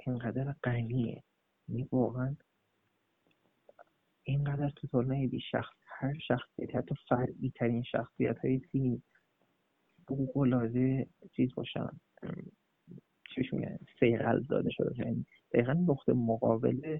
[0.07, 1.23] اینقدر غنیه.
[1.69, 2.37] یعنی واقعا
[4.23, 9.03] اینقدر تو تولنه بی شخص هر شخصیت حتی فرعی ترین شخصیت های فیلم
[10.07, 11.07] بوقلاده
[11.37, 11.89] چیز باشن.
[13.35, 14.99] چیش میگن؟ سیغل داده شده.
[14.99, 16.99] یعنی دقیقا نقطه مقابل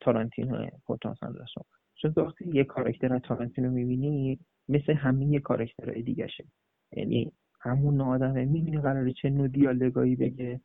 [0.00, 1.64] تارانتینو پورتانس اندرسون
[1.94, 4.38] چون وقتی یه کارکتر از تارانتینو می‌بینی
[4.70, 6.44] مثل همه کارکترهای دیگه شه.
[6.92, 10.60] یعنی همون آدمه می‌دونی قراره چه نوع دیالوگایی بگه.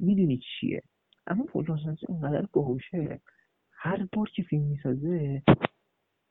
[0.00, 0.82] می‌دونی چیه.
[1.26, 3.20] اما پول اینقدر باهوشه.
[3.72, 5.42] هر بار که فیلم می‌سازه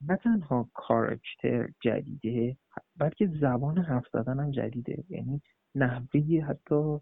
[0.07, 2.57] نه تنها کارکتر جدیده
[2.97, 5.03] بلکه زبان حرف زدن هم جدیده.
[5.09, 5.41] یعنی
[5.75, 6.99] نحوه حتی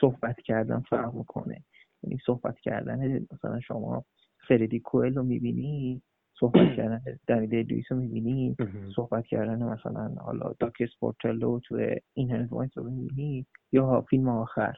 [0.00, 1.64] صحبت کردن فرق می‌کنه
[2.02, 4.04] یعنی صحبت کردن مثلا شما
[4.48, 6.02] فردی کوئل رو می‌بینی
[6.40, 8.56] صحبت کردن دنیل دویس رو می‌بینی؟
[8.96, 14.74] صحبت کردن مثلا حالا داک سپورتلو تو این هنز رو می‌بینی؟ یا فیلم آخر؟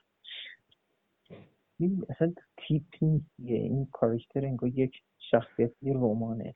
[1.80, 3.58] این اصلا تیپ نیستیه.
[3.58, 6.54] این کارکتر انگار یک شخصیت رمانه.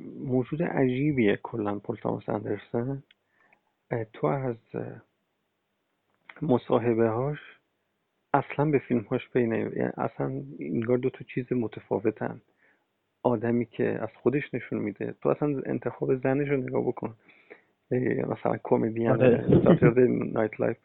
[0.00, 3.02] موجود عجیبیه کلا پل تامس اندرسن.
[4.12, 4.56] تو از
[6.42, 7.38] مصاحبه هاش
[8.36, 9.62] اصلا به فیلم هاش پی یعنی
[9.96, 12.40] اصلا انگار دو تا چیز متفاوتن.
[13.22, 15.14] آدمی که از خودش نشون میده.
[15.22, 17.14] تو اصلا انتخاب زنش رو نگاه بکن.
[18.28, 19.44] مثلا کمدین آره.
[20.08, 20.76] Night Live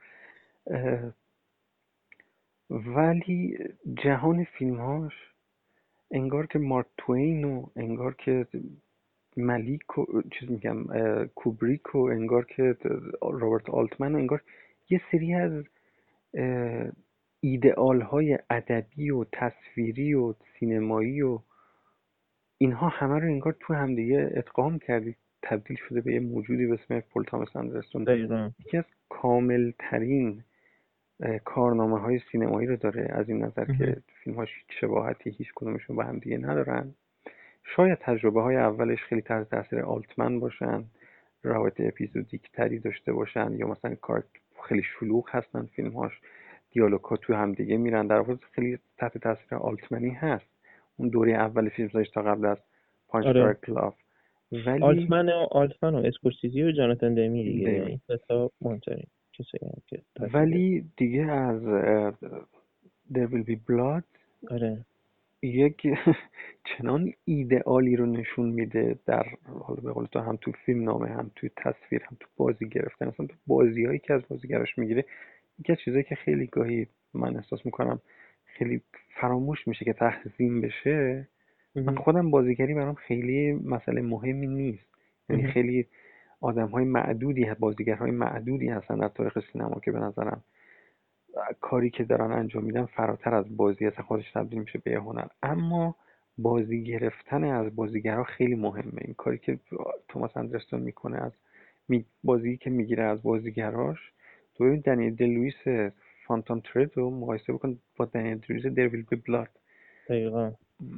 [2.69, 3.57] ولی
[4.03, 5.13] جهان فیلمهاش
[6.11, 8.47] انگار که مارک توین و انگار که
[9.37, 10.85] ملیک و چیز میگم
[11.35, 12.77] کوبریک و انگار که
[13.21, 14.41] رابرت آلتمن و انگار
[14.89, 15.63] یه سری از
[17.41, 21.39] ایدئال های ادبی و تصویری و سینمایی و
[22.57, 25.15] اینها همه رو انگار تو همدیگه ادغام کردی.
[25.43, 28.05] تبدیل شده به یه موجودی به اسم پول تامس اندرسون.
[28.59, 30.43] یکی از کامل ترین
[31.45, 36.03] کارنامه های سینمایی رو داره از این نظر که فیلم هاش شباهتی هیچ کدومشون با
[36.03, 36.93] هم دیگه ندارن.
[37.63, 40.83] شاید تجربه های اولش خیلی تحت تاثیر آلتمن باشن
[41.43, 44.23] روایت اپیزودیک تری داشته باشن یا مثلا کار
[44.67, 46.11] خیلی شلوغ هستن فیلم هاش
[46.71, 48.07] دیالوگ ها تو هم دیگه میرن.
[48.07, 50.45] در واقع خیلی تحت تاثیر آلتمنی هست.
[50.97, 52.57] اون دوره اول فیلم تا قبل از
[53.07, 53.57] پانچ آره.
[53.67, 53.95] Love.
[54.51, 58.51] ولی آلتمن و آلتمن و اسکورسیزی و جاناتان دمی دیگه این سه تا
[60.33, 61.61] ولی دیگه از
[63.13, 64.03] There Will Be Blood
[64.51, 64.85] آره.
[65.41, 65.87] یک
[66.69, 71.31] چنان ایدئالی رو نشون میده در حالا به قول تو هم تو فیلم نامه هم
[71.35, 73.07] تو تصویر هم تو بازی گرفتن.
[73.07, 75.05] اصلا تو بازی هایی که از بازیگراش می‌گیره
[75.61, 78.01] یکی از چیزایی که خیلی گاهی من احساس می‌کنم
[78.45, 78.81] خیلی
[79.21, 81.27] فراموش میشه که تحزین بشه
[81.75, 84.87] من خودم بازیگری برام خیلی مسئله مهمی نیست.
[85.29, 85.87] یعنی خیلی
[86.41, 90.43] آدم های معدودی بازیگرهای معدودی هستن در تاریخ سینما که به نظرم
[91.61, 95.27] کاری که دارن انجام میدن فراتر از بازی اصلا خودش تبدیل میشه به هنر.
[95.43, 95.95] اما
[96.37, 99.01] بازی گرفتن از بازیگرها خیلی مهمه.
[99.01, 99.59] این کاری که
[100.07, 101.31] توماس اندرسون می‌کنه از
[102.23, 103.99] بازی که می‌گیره از بازیگراش
[104.61, 105.91] ببین دنیل دلویس
[106.27, 109.49] فانتوم ترد رو مقایسه بکن با دنیل دلویس ویل بی بلاد.
[110.09, 110.51] دقیقا.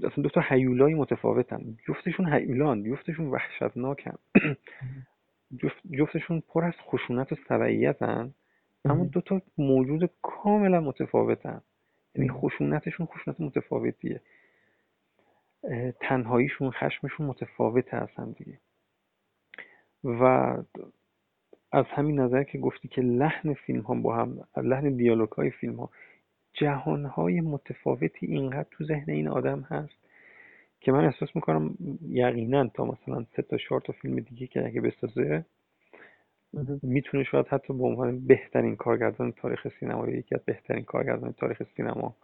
[0.03, 1.78] اصلا دو تا هیولای متفاوتن.
[1.88, 4.18] جفتشون هیولان جفتشون وحشتناکن.
[5.64, 8.34] جفت جفتشون پر از خشونت و سبعیتن.
[8.86, 11.61] اما دو تا موجود کاملا متفاوتن.
[12.16, 14.22] یعنی خشونتشون خشونت متفاوتیه.
[15.99, 18.59] تنهاییشون خشمشون متفاوته از هم دیگه.
[20.03, 20.55] و
[21.74, 25.76] از همین نظر که گفتی که لحن فیلم ها با هم لحن دیالوگ های فیلم
[25.76, 25.89] ها
[26.53, 29.93] جهان های متفاوتی اینقدر تو ذهن این آدم هست
[30.80, 31.76] که من احساس می‌کنم
[32.09, 35.45] یقینا تا مثلا سه تا چهار تا فیلم دیگه که اگه بسازه
[36.84, 41.63] می‌تونه شاید حتی به عنوان بهترین کارگردان تاریخ سینما یا یکی از بهترین کارگردان تاریخ
[41.78, 42.15] سینما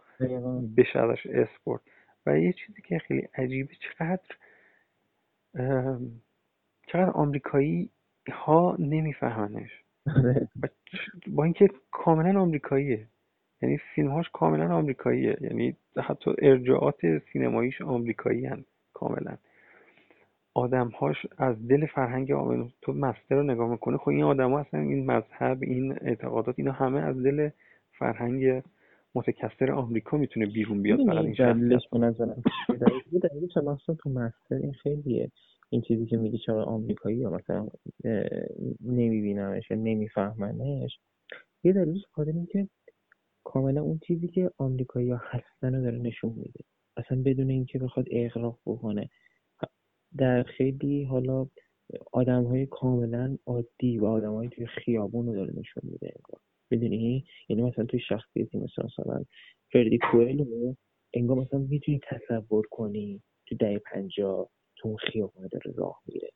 [0.76, 1.80] بشه ازش اسپورت.
[2.26, 4.36] و یه چیزی که خیلی عجیبه چقدر
[6.86, 7.90] چقدر آمریکایی
[8.32, 9.70] ها نمیفهمنش.
[11.26, 13.06] با اینکه کاملا آمریکاییه.
[13.62, 15.36] یعنی فیلمهاش کاملا آمریکاییه.
[15.40, 18.64] یعنی حتی ارجاعات سینماییش آمریکایی هن.
[18.92, 19.36] کاملا.
[20.54, 24.80] آدمهاش از دل فرهنگ آمریکا تو مستر رو نگاه می‌کنه خب این آدم ها اصلا
[24.80, 27.48] این مذهب این اعتقادات اینا همه از دل
[27.98, 28.62] فرهنگ
[29.14, 32.42] متکثر آمریکا می‌تونه بیرون بیاد فقط این دلیلش به نظرم
[33.22, 33.54] دلیلش
[34.02, 35.30] تو مستر این خیلیه.
[35.70, 37.68] این چیزی که میگی چرا آمریکایی یا مثلا
[38.80, 40.98] نمیبینمش یا نمیفهمنش
[41.64, 42.68] یه دلیلش خاطر که
[43.44, 46.64] کاملا اون چیزی که آمریکایی ها هستن رو داره نشون میده.
[46.96, 49.08] اصلا بدون اینکه بخواد اغراق بکنه.
[50.16, 51.46] در خیلی حالا
[52.12, 56.40] آدم های کاملا عادی و آدم های توی خیابون رو داره نشون میده انگار.
[56.70, 59.24] می‌دونی؟ یعنی مثلا توی شخصیتی مثل مثلا
[59.72, 60.44] فردی کوئل
[61.14, 64.48] انگار مثلا می‌تونی تصور کنی تو دهه پنجاه.
[64.80, 66.28] تو اون خیابون داره راه میره.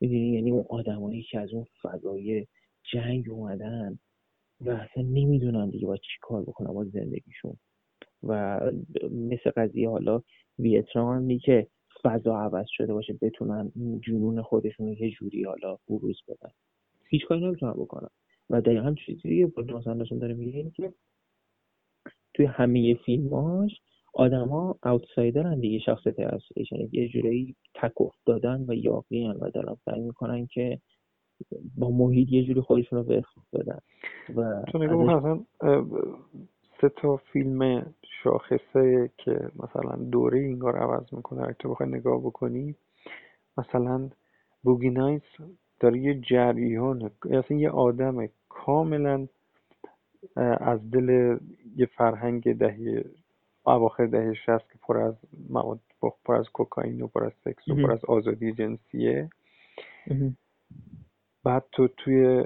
[0.00, 2.46] می‌دونی؟ یعنی اون آدمایی که از اون فضای
[2.92, 3.98] جنگ اومدن
[4.60, 7.56] و اصلا نمی‌دونن دیگه با چی کار بکنن با زندگیشون.
[8.22, 8.60] و
[9.10, 10.22] مثل قضیه حالا
[10.58, 11.66] ویتنام که
[12.02, 13.72] فضا عوض شده باشه بتونن
[14.06, 16.50] جنون خودشون یه جوری حالا بروز بدن.
[17.08, 18.08] هیچ کاری نمی‌تونن بکنن.
[18.50, 20.92] و دقیقا چیزی که مثلا داره میگه که
[22.34, 23.70] توی همه فیلماش
[24.14, 30.46] آدما اوتسایدرن دیگه شخصیت یعنی یه جوری تک افتادن و یاقی و دارن سعی می‌کنن
[30.46, 30.78] که
[31.78, 33.78] با محیط یه جوری خودشون رو به بدن
[34.36, 35.40] و تو نگاه ازش...
[36.80, 37.86] سه تا فیلم
[38.22, 42.74] شاخصه که مثلا دوره اینگار عوض می‌کنه اگه تو بخوای نگاه بکنی
[43.58, 44.10] مثلا
[44.62, 45.22] بوگی نایس
[45.80, 49.26] داره یه جریان اصلا یه آدم کاملا
[50.36, 51.38] از دل
[51.76, 53.04] یه فرهنگ دهه
[53.66, 55.14] اواخر دهه شست که پر از
[55.50, 55.80] مواد
[56.24, 59.30] پر از کوکائین و پر از سکس و پر از آزادی جنسیه.
[61.44, 62.44] بعد تو توی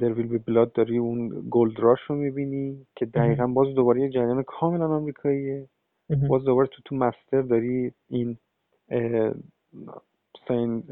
[0.00, 4.08] There Will Be Blood داری اون gold rush رو می‌بینی که دقیقا باز دوباره یه
[4.08, 5.68] جریان کاملا آمریکاییه.
[6.28, 8.36] باز دوباره تو تو Master داری این
[10.48, 10.84] Scien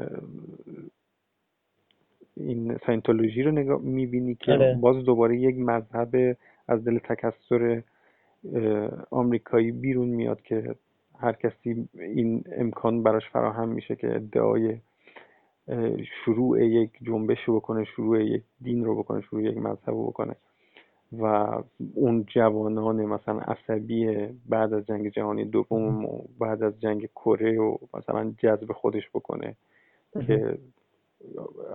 [2.37, 4.77] این ساینتولوژی رو نگاه می‌بینی که آره.
[4.81, 6.37] باز دوباره یک مذهب
[6.67, 7.83] از دل تکسر
[9.11, 10.75] آمریکایی بیرون میاد که
[11.19, 14.77] هر کسی این امکان براش فراهم میشه که ادعای
[16.25, 20.35] شروع یک جنبش رو بکنه شروع یک دین رو بکنه شروع یک مذهب رو بکنه.
[21.19, 21.25] و
[21.95, 27.77] اون جوانان مثلا عصبی بعد از جنگ جهانی دوم و بعد از جنگ کره و
[27.93, 29.55] مثلا جذب خودش بکنه
[30.27, 30.57] که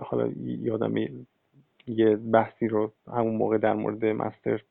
[0.01, 0.95] حالا یادم
[1.87, 4.63] یه بحثی رو همون موقع در مورد مستر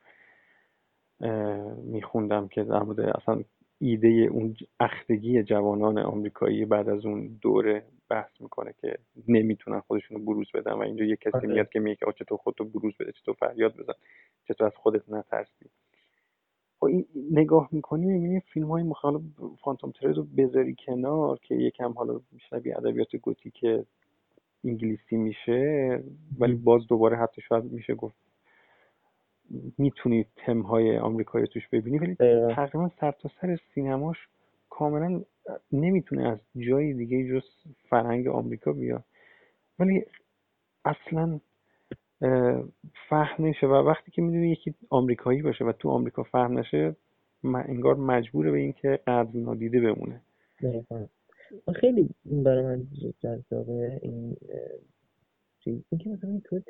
[1.85, 3.43] میخوندم که در مورد اصلا
[3.79, 8.99] ایده اون اختگی جوانان آمریکایی بعد از اون دوره بحث می‌کنه که
[9.29, 11.49] نمی‌تونن خودشون رو بروز بدن و اینجا یه کسی آره.
[11.49, 13.93] میاد که میگه چطور خودتو بروز بده چطور فریاد بزن
[14.49, 15.71] چطور از خودت نترسی
[16.81, 19.21] خب این نگاه می‌کنی می‌بینی فیلم های مخالف
[19.65, 23.65] فانتوم ترز رو بذاری کنار که یکم حالا شبیه ادبیات گوتیک
[24.65, 26.03] انگلیسی میشه
[26.39, 28.26] ولی باز دوباره حتی شاید میشه گفت
[29.79, 32.15] می‌تونی تمهای آمریکایی توش ببینی ولی
[32.55, 34.17] تقریبا سر تا سر سینماش
[34.71, 35.23] کاملا
[35.73, 37.45] نمی‌تونه از جای دیگه جز
[37.89, 39.05] فرهنگ آمریکا بیاد.
[39.79, 40.05] ولی
[40.85, 41.41] اصلا
[43.09, 46.97] فهم نشه و وقتی که می‌دونی یکی آمریکایی باشه و تو آمریکا فهم نشه
[47.45, 50.21] انگار مجبوره به اینکه قدر نادیده بمونه.
[51.81, 52.87] خیلی برای من
[53.21, 54.37] جذابه این
[55.61, 55.83] چیز.
[55.91, 56.61] اینکه مثلا تو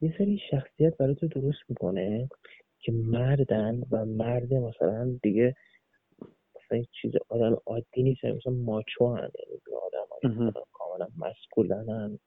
[0.00, 2.28] یه سری شخصیت برای تو درست می‌کنه
[2.78, 5.54] که مردن و مرد مثلا دیگه
[6.56, 12.18] اصلا هیچ چیز آدم عادی نیست مثلا ماچو هن یعنی آدم کاملا مسکولن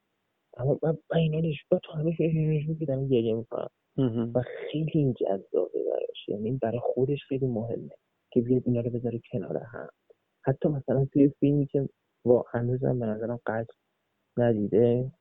[0.57, 3.69] اما من اینانش با تو همه فیلمش میگیدم گریه می‌کنم.
[4.36, 6.30] و خیلی این جذابه براش.
[6.30, 7.89] یعنی برای خودش خیلی مهمه
[8.32, 9.89] که بیاد اینا رو بذاره کنار هم.
[10.45, 11.89] حتی مثلا توی فیلمی که
[12.26, 13.76] با هنوزم به نظرم قصد
[14.38, 15.11] ندیده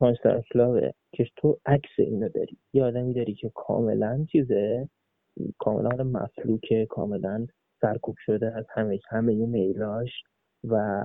[0.00, 2.58] پانچتر اکلاوه که تو عکس اینو داری.
[2.72, 4.88] یه آدمی داری که کاملا چیزه
[5.58, 7.46] کاملا مفلوکه کاملا
[7.80, 10.10] سرکوب شده از همه همه میلاش
[10.64, 11.04] و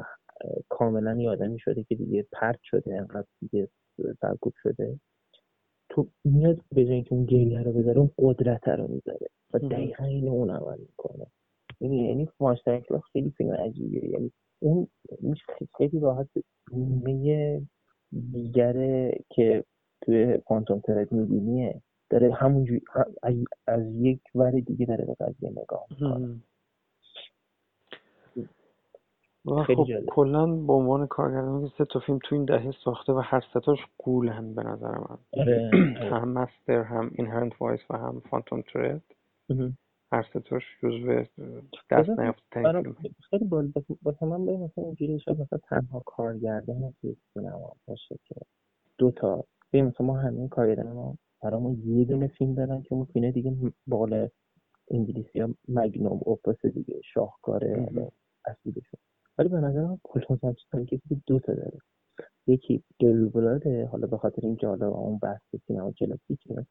[0.70, 3.68] کاملا یه آدمی شده که دیگه پرت شده انقدر دیگه
[4.22, 5.00] سرکوب شده.
[5.90, 10.04] تو میاد به جای که اون گریه رو بذاره اون قدرت رو می‌ذاره و دقیقا
[10.04, 11.26] این اون عمل می‌کنه.
[11.82, 12.82] یعنی یعنی ماستر
[13.14, 14.10] خیلی فیلم عجیبیه.
[14.10, 14.88] یعنی اون
[15.78, 16.28] خیلی راحت
[16.72, 17.62] نیمه
[18.32, 19.64] دیگره که
[20.02, 22.82] توی پانتوم ترد میبینیه داره همونجوری
[23.24, 23.36] از,
[23.68, 26.42] از یک ور دیگه داره به قضیه نگاه می‌کنه.
[29.68, 33.80] خب کلا به عنوان کارگردان سه تا فیلم تو این دهه ساخته و هر ستاش
[33.98, 35.18] غولن به نظر من.
[35.34, 35.72] آره.
[36.12, 39.04] هم Master هم Inherent Vice و هم Phantom Thread
[40.14, 41.24] هر ستاش جزو
[41.92, 43.46] دست نیافته فیلم خیلی
[44.02, 48.36] باسه من باید مثلا اینجوری شد مثلا تنها کارگردان توی سینما باشه که
[48.98, 49.44] دو تا.
[49.74, 53.56] ببین مثلا ما همین کارگردان ما برامون یه دونه فیلم دارن که اون فیلم دیگه
[53.88, 54.30] بالا
[54.92, 57.88] انگلیسی ها magnum opus دیگه شاهکاره
[58.46, 59.00] اصلیشون.
[59.38, 61.80] ولی به نظر من پل توماس اندرسون که دو تا داره.
[62.48, 66.66] یکی دلبلاده حالا به خاطر اینکه حالا اون بحث سینما کلاسیکه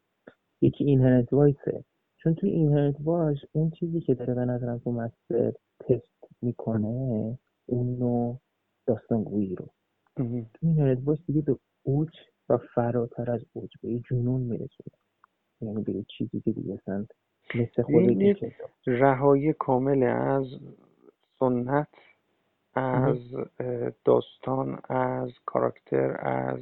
[0.60, 1.84] یکی Inherent Vice ه
[2.22, 7.98] چون توی Inherent Vice اون چیزی که داره به نظرم تو Master تست می‌کنه اون
[7.98, 8.40] نوع
[8.86, 9.68] داستانگویی رو.
[10.16, 12.12] تو Inherent Vice دیگه به اوج
[12.48, 14.96] و فراتر از اوج به یه جنون میرسونه
[15.60, 17.06] یعنی به یه چیزی که دیگه اصلا
[17.54, 18.36] مثل خود
[18.86, 20.46] رهایی کامل از
[21.38, 21.88] سنت
[22.74, 23.18] از
[24.04, 26.58] داستان از کاراکتر از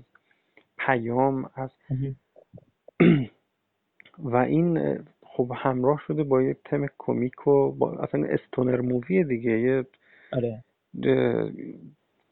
[0.78, 1.70] پیام از
[4.32, 4.98] و این
[5.32, 9.60] خب همراه شده با یه تم کمیک و با اصلا stoner movie دیگه.
[9.60, 9.86] یه
[10.32, 10.64] آره.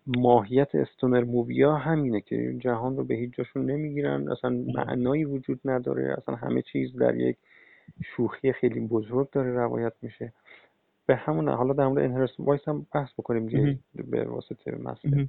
[0.07, 4.28] ماهیت stoner movie ها همینه که جهان رو به هیچ جاشون نمی‌گیرن.
[4.28, 6.14] اصلا معنایی وجود نداره.
[6.18, 7.36] اصلا همه چیز در یک
[8.05, 10.32] شوخی خیلی بزرگ داره روایت میشه.
[11.07, 15.28] به همون حالا در مورد Inherent Vice هم بحث بکنیم دیگه به واسطه مسئله.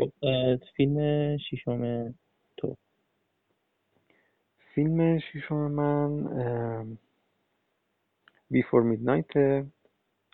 [0.00, 0.10] خب،
[0.76, 2.14] فیلم شیشم
[2.56, 2.76] تو.
[4.74, 6.98] فیلم شیشم من
[8.50, 9.26] Before Midnight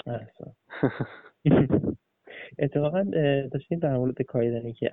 [2.58, 3.02] اتفاقا
[3.52, 4.90] داشتیم در مورد کایدنی که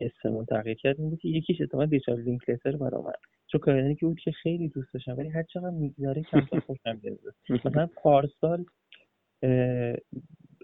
[0.00, 3.12] حسمون تغییر کرد این بود که یکیش اتفاقا ریچارد لینکلیتر من
[3.46, 7.18] چون کایدنی که بود که خیلی دوست داشتم ولی هر چقدر می‌گذاره کمتر خوشم میاد
[7.66, 8.64] مثلا پارسال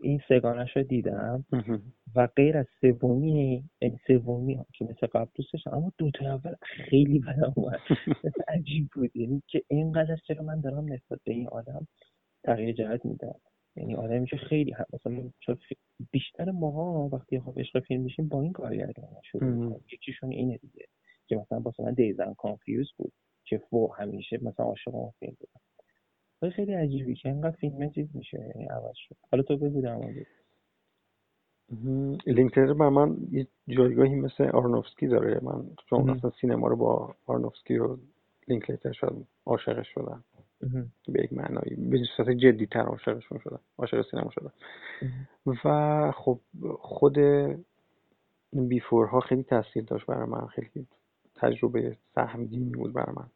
[0.03, 1.45] این سگانش رو دیدم
[2.17, 6.55] و غیر از سومی یعنی سومی که مثل قبل دوست داشتم اما دو تا اول
[6.63, 7.81] خیلی بدم اومد.
[8.49, 9.17] عجیب بود.
[9.17, 11.87] یعنی که اینقدر چرا من دارم نسبت به این آدم
[12.45, 13.35] تغییر جهت میدم.
[13.77, 15.31] یعنی آدمی که خیلی هم مثلا
[16.11, 20.87] بیشتر ماها وقتی خب عشق فیلم میشیم با این کارگردان شروع یکیشون اینه دیگه.
[21.27, 23.13] که مثلا با من Dazed and Confused بود
[23.45, 25.61] که فو همیشه مثلا عاشق اون فیلم بودم
[26.43, 29.17] ولی خیلی عجیبی که اینقدر فیلم چیز میشه یعنی عوض شد.
[29.31, 29.97] حالا تو بگو در
[32.27, 35.41] لینکلیتر بر من یه جایگاهی مثل آرنوفسکی داره.
[35.43, 37.97] من چون اصلا سینما رو با آرنوفسکی و
[38.49, 40.25] لینکلیتر شد عاشقش شدم.
[41.09, 41.77] به یک معنایی.
[41.77, 43.61] به صورت جدی تر عاشقشون شدم.
[43.79, 44.53] عاشق سینما شدم.
[45.65, 46.41] و خب
[46.79, 47.19] خود
[48.53, 50.47] بیفور ها خیلی تاثیر داشت برای من.
[50.47, 50.87] خیلی
[51.35, 53.29] تجربه سهمگینی بود برای من.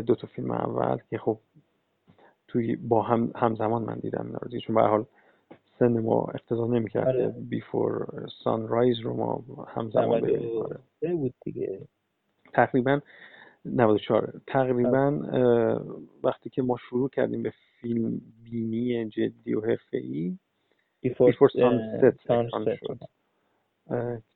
[0.00, 1.38] دو تا فیلم اول که خب
[2.48, 5.04] توی با هم همزمان من دیدم اینا چون به حال
[5.78, 7.28] سن ما اقتضا نمی‌کرد آره.
[7.28, 8.06] بیفور
[8.44, 10.62] سانرایز رو ما همزمان ببینیم.
[10.62, 11.14] آره.
[11.14, 11.80] بود دیگه.
[12.52, 13.00] تقریبا
[13.64, 15.20] 94 تقریبا
[16.22, 20.38] وقتی که ما شروع کردیم به فیلم بینی جدی و حرفه‌ای
[21.00, 21.32] بیفور
[22.50, 22.98] سانست شد.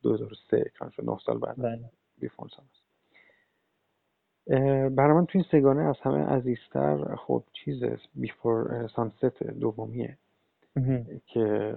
[0.03, 1.57] 2003 اکران شد 9 سال بعد.
[2.19, 2.57] بیفور بله.
[2.57, 2.82] سانست
[4.91, 7.83] برای من تو این سگانه از همه عزیزتر خب چیز
[8.15, 10.17] بیفور سانست دومیه.
[11.27, 11.75] که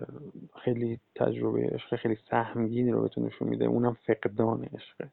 [0.64, 3.66] خیلی تجربه عشق خیلی سهمگینی رو بهتون نشون میده.
[3.66, 5.10] اونم فقدان عشقه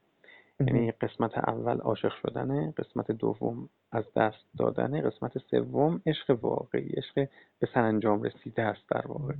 [0.60, 7.28] یعنی قسمت اول عاشق شدنه قسمت دوم از دست دادنه قسمت سوم عشق واقعی عشق
[7.58, 9.34] به سرانجام رسیده است در واقع.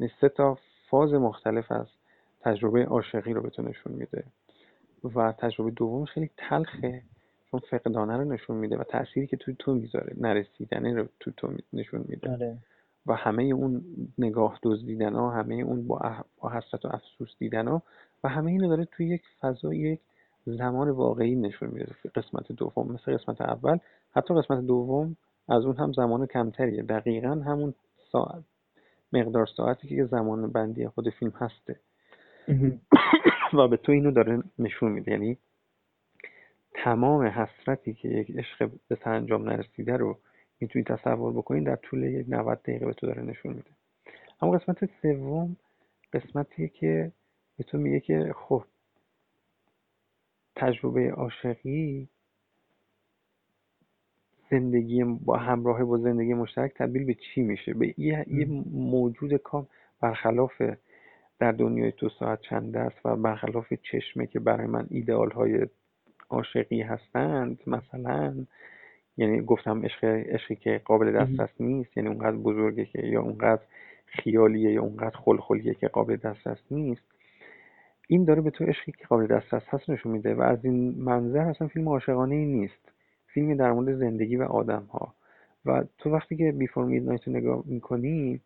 [0.00, 0.58] یعنی سه تا
[0.90, 1.86] فاز مختلف از
[2.40, 4.24] تجربه عاشقی رو بهتون نشون میده.
[5.14, 7.02] و تجربه دوم خیلی تلخه.
[7.50, 11.52] اون فقدانه رو نشون میده و تأثیری که توی تو می‌ذاره نرسیدنه رو تو تو
[11.72, 12.30] نشون میده.
[12.30, 12.58] آره.
[13.06, 13.84] و همه اون
[14.18, 16.22] نگاه دزدیدن ها همه اون با, اح...
[16.40, 17.82] با حسرت و افسوس دیدن ها
[18.24, 20.00] و همه اینو داره توی یک فضا یک
[20.46, 21.92] زمان واقعی نشون میده.
[22.14, 23.78] قسمت دوم مثل قسمت اول
[24.12, 25.16] حتی قسمت دوم
[25.48, 26.82] از اون هم زمان کمتریه.
[26.82, 27.74] دقیقا همون
[28.12, 28.44] ساعت
[29.12, 31.76] مقدار ساعتی که زمان بندی خود فیلم هسته.
[33.58, 35.12] و به تو اینو داره نشون میده.
[35.12, 35.38] یعنی
[36.84, 40.18] تمام حسرتی که یک عشق به سرانجام نرسیده رو
[40.60, 43.70] می‌تونی تصور بکنید در طول یک 90 دقیقه به تو داره نشون میده.
[44.42, 45.56] اما قسمت سوم
[46.12, 47.12] قسمتیه که
[47.56, 48.64] به تو میگه که خب
[50.56, 52.08] تجربه عاشقی
[54.50, 59.68] زندگی با همراه با زندگی مشترک تبدیل به چی میشه؟ به یه, یه موجود کام
[60.00, 60.62] برخلاف
[61.38, 65.66] در دنیای دو ساعت چند است و برخلاف چشمه که برای من ایدئال های
[66.30, 68.34] عاشقی هستند مثلا.
[69.16, 71.96] یعنی گفتم عشق عشقی که قابل دسترس نیست.
[71.96, 73.62] یعنی اونقدر بزرگه که یا اونقدر
[74.06, 77.02] خیالیه یا اونقدر خلخلیه که قابل دسترس نیست.
[78.08, 81.40] این داره به تو عشقی که قابل دسترس هست نشون میده و از این منظر
[81.40, 82.92] اصلا فیلم عاشقانه ای نیست.
[83.26, 85.14] فیلمی در مورد زندگی و آدم ها
[85.64, 88.40] و تو وقتی که بیفور میدنایت رو نگاه می‌کنی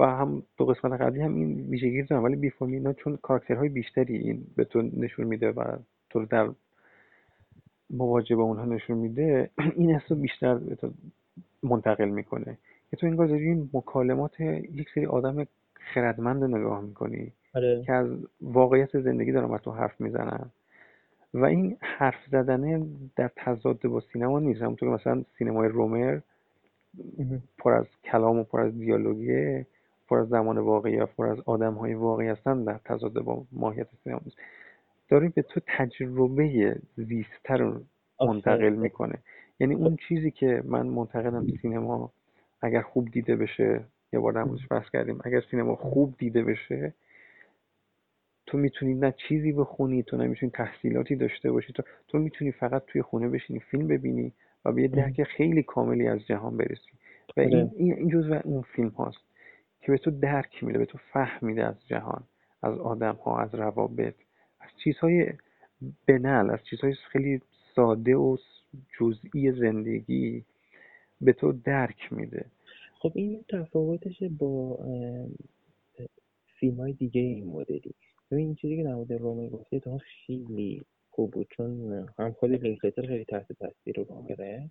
[0.00, 4.16] و هم دو قسمت قبلی هم این ویژگی دارن ولی بیفور میدنایت چون کاراکترهای بیشتری
[4.16, 5.76] این به تو نشون میده و
[6.10, 6.48] تو در
[7.90, 10.90] مواجه با اونها نشون میده این حس بیشتر به تو
[11.62, 12.58] منتقل می‌کنه.
[12.90, 17.82] که تو این این مکالمات یک سری آدم خردمند نگاه می‌کنی آره.
[17.86, 18.08] که از
[18.40, 20.50] واقعیت زندگی دارن با تو حرف می‌زنن.
[21.34, 24.62] و این حرف زدنه در تضاد با سینما نیست.
[24.62, 26.20] همونطور مثلا سینمای رومر
[27.58, 29.66] پر از کلام و پر از دیالوگیه
[30.08, 33.86] پر از زمان واقعی و پر از آدم های واقعی هستن در تضاد با ماهیت
[34.04, 34.36] سینما نیست.
[35.08, 37.80] داره به تو تجربه زیستر رو
[38.20, 39.18] منتقل می‌کنه.
[39.60, 42.12] یعنی اون چیزی که من منتقدم سینما
[42.62, 46.94] اگر خوب دیده بشه یه بار در بحث کردیم اگر سینما خوب دیده بشه
[48.46, 53.02] تو می‌تونی نه چیزی بخونی تو نمی‌تونی تحصیلاتی داشته باشی تو تو می‌تونی فقط توی
[53.02, 54.32] خونه بشینی فیلم ببینی
[54.64, 56.90] و به یه درک خیلی کاملی از جهان برسی.
[57.36, 57.70] و این آره.
[57.76, 59.18] این جزء اون فیلم هاست
[59.80, 62.24] که به تو درک میده به تو فهم میده از جهان
[62.62, 64.14] از آدم ها از روابط.
[64.84, 65.32] چیزهای
[66.06, 67.40] بنل از چیزهای خیلی
[67.74, 68.36] ساده و
[68.98, 70.44] جزئی زندگی
[71.20, 72.46] به تو درک میده.
[72.98, 74.78] خب این تفاوتش با
[76.60, 77.94] فیلم های دیگه این مدلی.
[78.30, 82.50] ببین این چیزی که در مورد رومه گفتی تو خیلی خوب بود چون هم خود
[82.50, 84.70] لینکلتر خیلی تحت تاثیر گرفت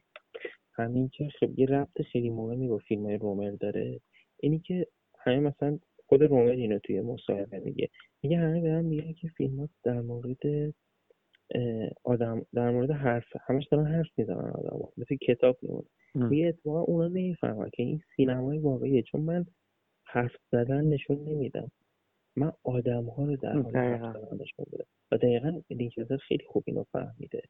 [0.74, 4.00] همین که خب یه ربط خیلی مهمی با فیلم های رومر داره.
[4.40, 4.88] اینی که
[5.20, 7.90] همه مثلا خود رومر اینو توی مصاحبه میگه.
[8.26, 10.74] میگه همه به هم میگن که فیلم ها در مورد
[12.04, 14.90] آدم در مورد حرف همش دارن حرف می‌زنن آدم ها.
[14.98, 19.46] مثل کتاب میمونه میگه اتفاقا اونا نمی‌فهمن که این سینمای واقعیه چون من
[20.04, 21.72] حرف زدن نشون نمیدم
[22.36, 23.76] من آدم ها رو در حال.
[23.76, 27.42] حرف زدن نشون میدم و دقیقا لینکلتر خیلی خوب اینو فهمیده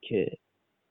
[0.00, 0.30] که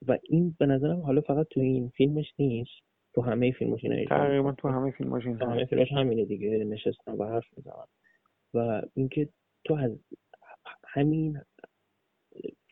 [0.08, 2.70] و این به نظرم حالا فقط تو این فیلمش نیست
[3.14, 4.52] تو همه فیلمش اجرا تقریبا.
[4.52, 7.86] تو همه فیلماش این تو همه فیلمش همینه دیگه نشستن و حرف می‌زنن
[8.54, 9.28] و اینکه
[9.64, 9.98] تو از
[10.88, 11.40] همین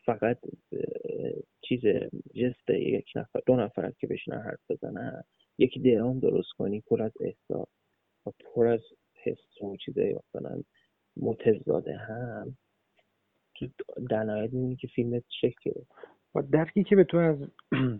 [0.05, 0.39] فقط
[1.61, 1.81] چیز
[2.35, 5.23] جست یک نفر دو نفر که بشینن حرف بزنن.
[5.57, 7.67] یک درام درست کنی پر از احساس
[8.25, 8.81] و پر از
[9.13, 10.63] حس و چیزای مثلا
[11.17, 12.57] متضاد هم.
[13.55, 13.67] تو
[14.09, 15.71] در نهایت می‌بینی که فیلمت شکل
[16.35, 17.37] و درکی که به تو از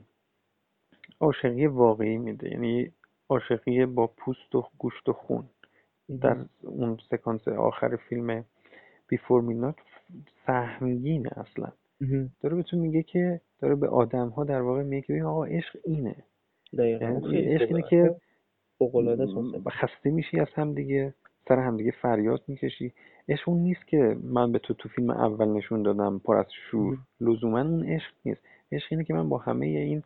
[1.20, 2.92] عاشقی واقعی میده یعنی
[3.30, 5.50] عاشقی با پوست و گوشت و خون.
[6.22, 8.46] در اون سکانس آخر فیلم
[9.08, 9.76] بیفور مینات
[10.48, 11.72] سهمگینه اصلا.
[12.42, 15.78] داره به تو میگه که داره به آدم ها در واقع میگه که آقا عشق
[15.84, 16.16] اینه.
[16.78, 17.06] دقیقا.
[17.06, 17.68] یعنی عشق.
[17.68, 18.16] اینه که
[19.70, 21.14] خسته میشی از هم دیگه
[21.48, 22.94] سر هم دیگه فریاد می‌کشی.
[23.30, 26.98] عشق اون نیست که من به تو تو فیلم اول نشون دادم پر از شور.
[27.22, 28.42] لزوما اون عشق نیست.
[28.72, 30.04] عشق اینه که من با همه این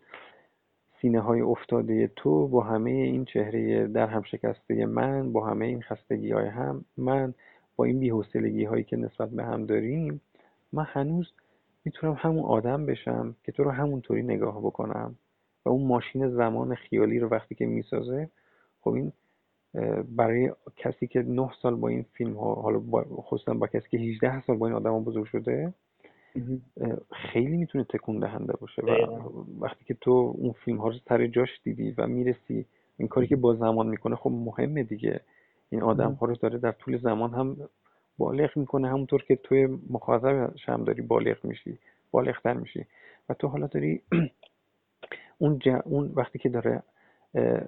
[1.02, 5.82] سینه های افتاده تو با همه این چهره در هم شکسته من با همه این
[5.82, 7.34] خستگی های هم من
[7.76, 10.22] با این بی‌حوصلگی هایی که نسبت به هم داریم
[10.74, 11.32] من هنوز
[11.86, 15.16] می‌تونم همون آدم بشم که تو رو همونطوری نگاه بکنم
[15.66, 18.30] و اون ماشین زمان خیالی رو وقتی که می‌سازه
[18.82, 19.12] خب این
[20.16, 23.98] برای کسی که نه سال با این فیلم ها حالا با خصوصا با کسی که
[23.98, 25.74] 18 سال با این آدم ها بزرگ شده
[27.12, 28.88] خیلی می‌تونه تکون دهنده باشه و.
[29.60, 32.66] وقتی که تو اون فیلم ها رو سر جاش دیدی و می‌رسی
[32.98, 35.22] این کاری که با زمان می‌کنه خب مهمه دیگه.
[35.70, 37.58] این آدم ها رو داره در طول زمان هم
[38.18, 41.78] بالغ می‌کنه همونطور که توی مخاطبش هم داری بالغ میشی
[42.12, 42.86] بالغتر میشی.
[43.30, 44.02] و تو حالا داری
[45.40, 46.84] اون, اون وقتی که داره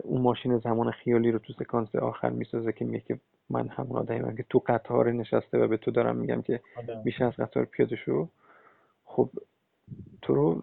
[0.04, 4.38] اون ماشین زمان خیالی رو تو سکانس آخر می‌سازه که میگه که من همون آدمی
[4.38, 6.62] که تو قطار نشسته و به تو دارم میگم که
[7.06, 8.30] میشه از قطار پیاده شو.
[9.10, 9.30] خب
[10.22, 10.62] تو رو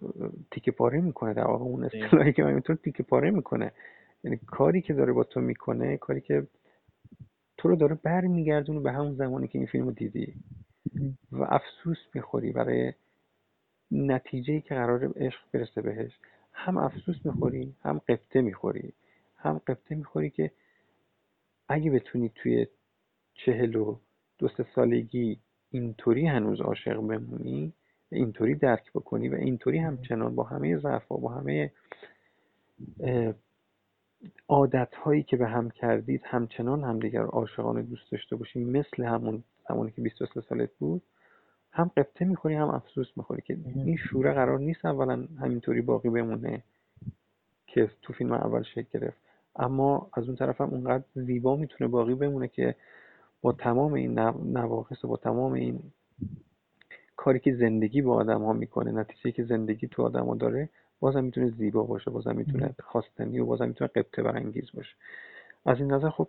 [0.50, 3.72] تیکه پاره می‌کنه در واقع اون اصطلاحی که من تو تیکه پاره می‌کنه.
[4.24, 6.46] یعنی کاری که داره با تو می‌کنه کاری که
[7.56, 10.34] تو رو داره برمیگردونه به همون زمانی که این فیلم رو دیدی
[11.32, 12.92] و افسوس می‌خوری برای
[13.90, 16.12] نتیجه که قرار عشق برسه بهش.
[16.52, 18.92] هم افسوس می‌خوری هم قبطه می‌خوری.
[19.36, 20.50] هم قبطه می‌خوری که
[21.68, 22.66] اگه بتونی توی
[23.34, 23.98] چهل و
[24.38, 25.38] دو سه سالگی
[25.70, 27.72] اینطوری هنوز عاشق بمونی
[28.12, 31.72] اینطوری درک بکنی و اینطوری همچنان با همه ضعف با همه
[34.48, 38.64] عادت هایی که به هم کردید همچنان همدیگر عاشقانه دوست داشته باشی.
[38.64, 41.02] مثل همون زمانی که 23 سالت بود
[41.72, 46.62] هم قبطه می‌خوری هم افسوس می‌خوری که این شوره قرار نیست اولا همینطوری باقی بمونه
[47.66, 49.16] که تو فیلم اول شکل گرفت.
[49.56, 52.74] اما از اون طرف هم اونقدر زیبا می‌تونه باقی بمونه که
[53.42, 55.80] با تمام این نواقص و با تمام این
[57.16, 60.68] کاری که زندگی با آدم ها می‌کنه نتیجه که زندگی تو آدم ها داره
[61.00, 64.94] بازم می‌تونه زیبا باشه بازم می‌تونه خواستنی و بازم می‌تونه قبطه برانگیز باشه.
[65.66, 66.28] از این نظر خب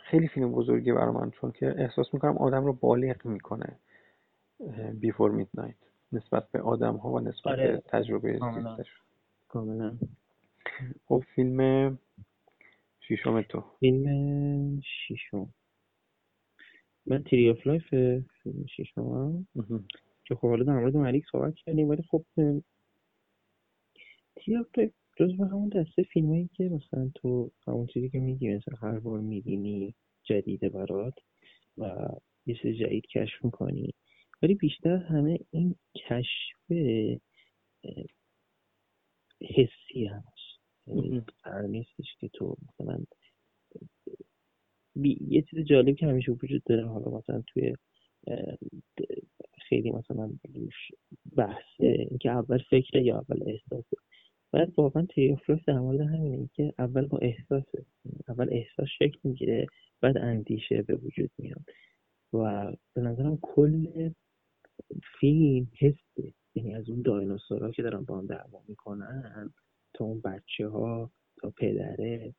[0.00, 3.76] خیلی فیلم بزرگی برای من چون که احساس می‌کنم آدم رو بالغ می‌کنه
[4.94, 5.74] بیفور میدنایت
[6.12, 7.72] نسبت به آدم ها و نسبت آره.
[7.72, 9.00] به تجربه زیستش.
[9.48, 9.96] کاملا.
[11.06, 11.98] خب فیلم
[13.00, 13.64] شیشم تو.
[13.80, 15.48] فیلم شیشم
[17.06, 17.88] من Tree of Life
[18.42, 19.46] فیلم شیشم
[20.28, 22.24] که خب حالا در مورد ملیک صحبت کردیم ولی خب
[24.36, 28.18] Tree of Life جز به همون دسته فیلم هایی که مثلا تو همون چیزی که
[28.18, 31.14] میگی مثلا هر بار می‌بینی جدیده برات
[31.78, 32.08] و
[32.46, 33.94] یه چیز جدید کشف می‌کنی
[34.42, 36.72] ولی بیشتر همه این کشف
[39.40, 40.36] حسی هست
[40.86, 42.98] یعنی قرار نیستش که تو مثلا
[45.20, 47.74] یه چیز جالب که همیشه وجود داره حالا مثلا توی
[49.68, 50.30] خیلی مثلا
[51.36, 53.96] بحثه اینکه اول فکره یا اول احساسه
[54.52, 57.84] بعد واقعا تیوفلوس در مورد همینه که اول با احساسه
[58.28, 59.66] اول احساس شکل می‌گیره
[60.00, 61.64] بعد اندیشه به وجود میاد.
[62.32, 64.10] و به نظرم کل
[65.20, 69.54] فیلم حسه یعنی از اون دایناسورها که دارن با هم دعوا می‌کنن
[69.94, 71.10] تا اون بچه ها
[71.42, 72.34] تا پدره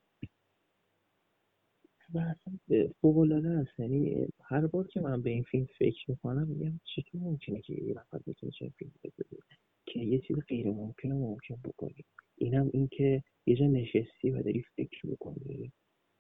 [2.14, 3.80] و اصلا فوق العاده است.
[3.80, 7.94] یعنی هر بار که من به این فیلم فکر می‌کنم میگم چطور ممکنه که یه
[7.94, 9.38] نفر بتونه چنین فیلم بسازه
[9.86, 12.06] که یه چیز غیر ممکن ممکن بکنی
[12.38, 15.72] اینم این که یه جا نشستی و داری فکر می‌کنی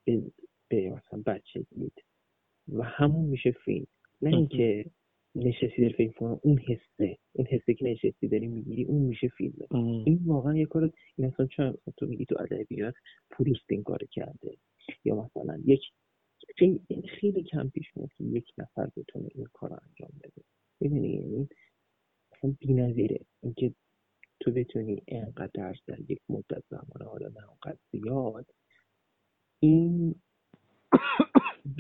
[0.06, 0.22] به,
[0.70, 2.04] به مثلا بچه دید.
[2.68, 3.88] و همون میشه فیلم.
[4.22, 4.86] نه اینکه
[5.36, 7.18] نشستی داری فکر کنم اون حسه.
[7.34, 9.54] اون حسه که نشستی داری می‌گیری اون میشه فیلم.
[10.06, 12.96] این واقعا یه کار این اصلا چون تو میگی تو ادبیات
[13.32, 14.58] پروست این کار کرده.
[15.06, 15.82] یا مثلا یک
[16.58, 16.82] خیلی,
[17.22, 20.44] خیلی کم پیش میاد که یک نفر بتونه این کار رو انجام بده.
[20.82, 21.50] می‌دونی یعنی
[22.34, 23.20] اصلا بی‌نظیره.
[23.44, 23.74] اینکه
[24.40, 28.48] تو بتونی انقدر در یک مدت زمان حالا نه اونقدر زیاد
[29.60, 30.16] این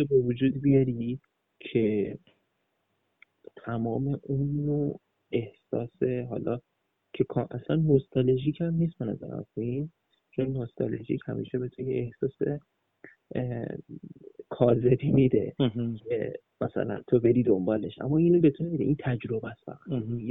[0.09, 1.21] به وجود بیاری
[1.59, 2.19] که
[3.55, 5.01] تمام اون نوع
[5.31, 6.61] احساس حالا
[7.13, 9.91] که اصلا نوستالژیک هم نیست من نظرم فیلم
[10.31, 12.41] چون نوستالژیک همیشه به تو یه احساس
[14.49, 15.55] کاذبی میده
[16.09, 18.01] که مثلا تو بری دنبالش.
[18.01, 19.87] اما اینو به تو میده این تجربه است فقط.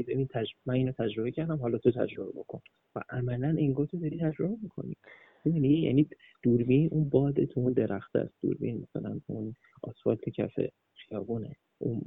[0.08, 0.48] ببین تج...
[0.66, 2.60] من اینو تجربه کردم حالا تو تجربه بکن.
[2.96, 4.96] و عملا انگار تو داری تجربه می‌کنی.
[5.44, 6.08] می‌دونی؟ یعنی
[6.42, 8.34] دوربین اون باد تو اون درخت است.
[8.42, 10.60] دوربین مثلا اون آسفالت کف
[10.94, 11.56] خیابونه.
[11.78, 12.02] اون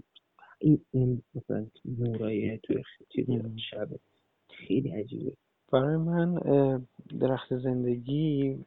[0.59, 3.41] این اون مثلا نورای توی چیزی
[3.71, 3.89] شب
[4.49, 5.31] خیلی عجیبه.
[5.71, 6.33] برای من
[7.19, 8.57] درخت زندگی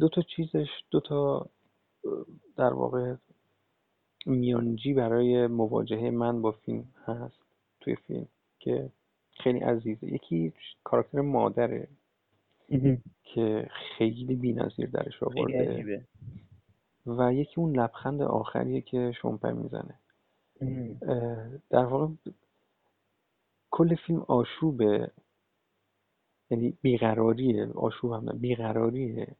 [0.00, 1.46] دو تا چیزش دو تا
[2.56, 3.14] در واقع
[4.26, 7.38] میانجی برای مواجهه من با فیلم هست
[7.80, 8.28] توی فیلم
[8.58, 8.90] که
[9.30, 10.06] خیلی عزیزه.
[10.14, 10.52] یکی
[10.84, 11.88] کاراکتر مادره
[13.24, 13.68] که
[13.98, 16.06] خیلی بی‌نظیر درش آورده.
[17.06, 19.94] و یکی اون لبخند آخریه که شمپر می‌زنه.
[21.70, 22.12] در واقع
[23.70, 25.10] کل فیلم آشوبه.
[26.50, 29.36] یعنی بیقراریه آشوب هم بیقراریه.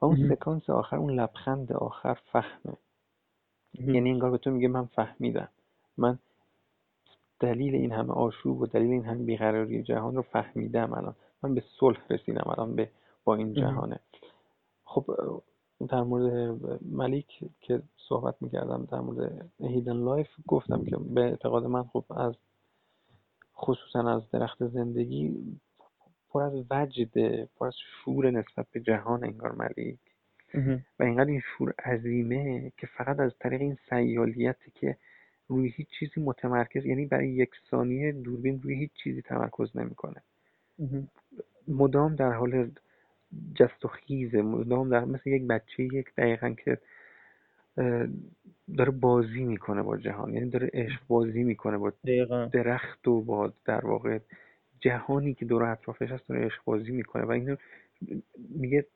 [0.00, 2.76] و اون سکانس آخر اون لبخند آخر فهمه.
[3.74, 5.48] یعنی انگار به تو میگه من فهمیدم.
[5.98, 6.18] من
[7.40, 11.14] دلیل این همه آشوب و دلیل این همه بیقراری جهان رو فهمیدم الان.
[11.42, 12.90] من به صلح رسیدم الان به
[13.24, 14.00] با این جهانه.
[14.84, 15.04] خب
[15.88, 17.26] در مورد ملیک
[17.60, 22.34] که صحبت می‌کردم در مورد Hidden Life گفتم که به اعتقاد من خب از
[23.56, 25.36] خصوصا از درخت زندگی
[26.36, 29.98] پر از وجده پر از شور نسبت به جهان انگار ملیک
[30.98, 34.96] و اینقدر این شور عظیمه که فقط از طریق این سیالیته که
[35.48, 40.22] روی هیچ چیزی متمرکز یعنی برای یک ثانیه دوربین روی هیچ چیزی تمرکز نمی‌کنه.
[41.68, 42.70] مدام در حال
[43.54, 46.78] جست و خیزه مدام در مثل یک بچه یک دقیقا که
[48.76, 51.92] داره بازی می‌کنه با جهان یعنی داره عشق بازی می‌کنه با
[52.52, 54.18] درخت و با در واقع
[54.86, 57.56] جهانی که دور اطرافش هست داره عشق بازی می‌کنه و اینو
[58.48, 58.86] میگه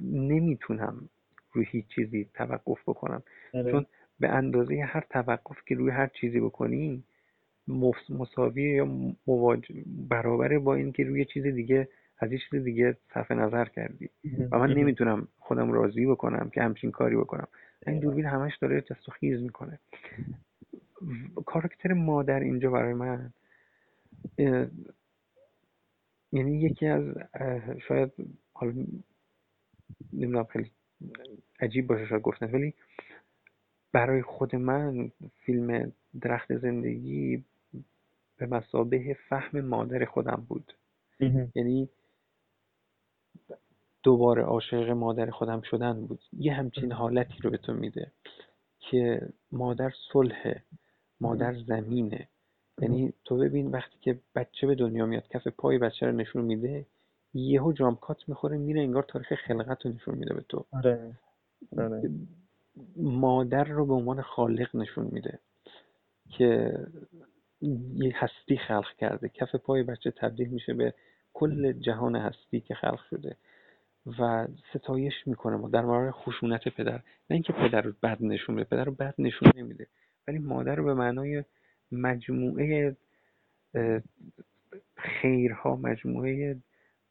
[0.00, 1.08] نمی‌تونم
[1.52, 3.22] روی هیچ چیزی توقف بکنم.
[3.54, 3.72] آره.
[3.72, 3.86] چون
[4.20, 7.04] به اندازه هر توقف که روی هر چیزی بکنی
[8.08, 8.84] مساوی یا
[9.26, 9.74] مواجه
[10.08, 11.88] برابره با اینکه روی چیز دیگه
[12.18, 14.10] از یه چیز دیگه صرف نظر کردی.
[14.50, 17.48] و من نمی‌تونم خودم راضی بکنم که همچین کاری بکنم.
[17.86, 19.78] این دوربین همش داره جست و خیز می‌کنه.
[21.46, 23.32] کاراکتر مادر اینجا برای من
[26.32, 27.04] یعنی یکی از
[27.88, 28.12] شاید
[28.52, 28.72] حالا
[30.12, 30.70] نمی‌دونم خیلی
[31.60, 32.74] عجیب باشه شاید گفتن ولی
[33.92, 35.10] برای خود من
[35.44, 37.44] فیلم درخت زندگی
[38.36, 40.72] به مسابه فهم مادر خودم بود.
[41.54, 41.88] یعنی
[44.02, 46.20] دوباره عاشق مادر خودم شدن بود.
[46.32, 48.12] یه همچین حالتی رو به تو میده
[48.78, 50.54] که مادر صلح
[51.20, 52.28] مادر زمینه.
[52.80, 56.86] یعنی تو ببین وقتی که بچه به دنیا میاد کف پای بچه رو نشون میده
[57.34, 61.18] یهو جامکات می‌خوره میره انگار تاریخ خلقت رو نشون میده به تو آره.
[61.78, 62.10] آره.
[62.96, 65.38] مادر رو به عنوان خالق نشون میده
[66.30, 66.78] که
[67.94, 70.94] یه هستی خلق کرده کف پای بچه تبدیل میشه به
[71.32, 73.36] کل جهان هستی که خلق شده
[74.18, 77.00] و ستایش می‌کنه ما در مورد خشونت پدر نه
[77.30, 79.86] اینکه پدر رو بد نشون میده پدر رو بد نشون نمیده
[80.28, 81.44] ولی مادر رو به معنای
[81.92, 82.96] مجموعه
[84.96, 86.56] خیرها مجموعه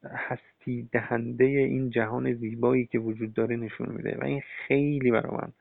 [0.03, 4.17] هستی دهنده این جهان زیبایی که وجود داره نشون میده.
[4.21, 5.51] و این خیلی برای من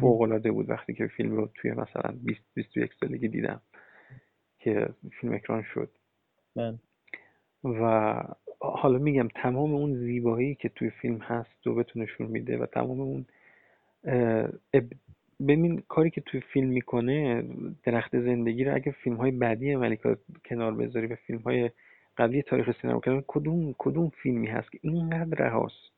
[0.00, 3.60] فوق العاده بود وقتی که فیلم رو توی مثلا 20 21 سالگی دیدم
[4.58, 4.88] که
[5.20, 5.90] فیلم اکران شد.
[6.56, 6.78] من.
[7.64, 8.14] و
[8.60, 13.00] حالا میگم تمام اون زیبایی که توی فیلم هست و بهتون نشون میده و تمام
[13.00, 13.26] اون
[15.40, 17.44] ببین کاری که توی فیلم می‌کنه
[17.84, 21.70] درخت زندگی رو اگه فیلم های بعدی ملیکا کنار بذاری و فیلم های
[22.16, 25.92] قبلی تاریخ سینما کردن کدوم کدوم فیلمی هست که اینقدر رهاست؟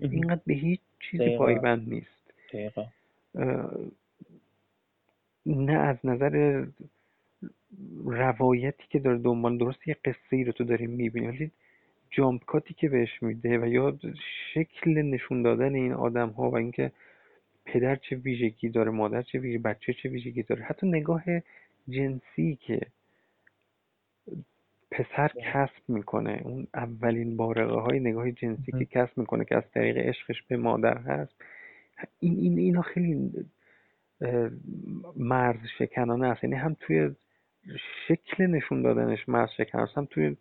[0.00, 2.32] اینقدر به هیچ چیزی پایبند نیست.
[5.46, 6.64] نه از نظر
[8.04, 11.50] روایتی که داره دنبال درست یه قصه ای رو تو داریم می‌بینی ولی
[12.10, 13.98] جامپ کاتی که بهش میده و یا
[14.54, 16.92] شکل نشون دادن این آدم ها و اینکه
[17.66, 20.62] پدر چه ویژگی داره مادر چه ویژگی بچه چه ویژگی داره.
[20.64, 21.24] حتی نگاه
[21.88, 22.80] جنسی که
[24.90, 29.96] پسر کسب می‌کنه اون اولین بارقه های نگاه جنسی که کسب می‌کنه که از طریق
[29.96, 31.32] عشقش به مادر هست
[32.20, 33.32] این این اینا خیلی
[35.16, 36.44] مرز شکنانه است.
[36.44, 37.10] یعنی هم توی
[38.08, 40.36] شکل نشون دادنش مرز شکنانه است هم توی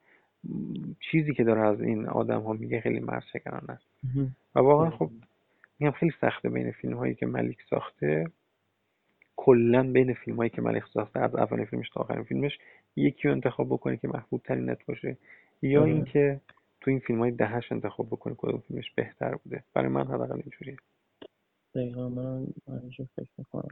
[1.12, 3.86] چیزی که داره از این آدم ها میگه خیلی مرز شکنانه است.
[4.56, 5.10] و واقعا خب
[5.80, 8.32] میگم خیلی سخته بین فیلم هایی که ملیک ساخته.
[9.36, 12.60] کلا بین فیلم هایی که ملیک ساخته از اولین فیلمش تا آخرین فیلمش
[12.96, 15.18] یکی رو انتخاب بکنی که محبوب ترینت باشه
[15.62, 16.42] یا اینکه
[16.82, 19.64] تو این فیلم های دهش انتخاب بکنی کدوم فیلمش بهتر بوده.
[19.74, 20.78] برای من حداقل اینجوریه.
[21.76, 22.48] دقیقا من
[23.16, 23.68] فکر می‌کنم.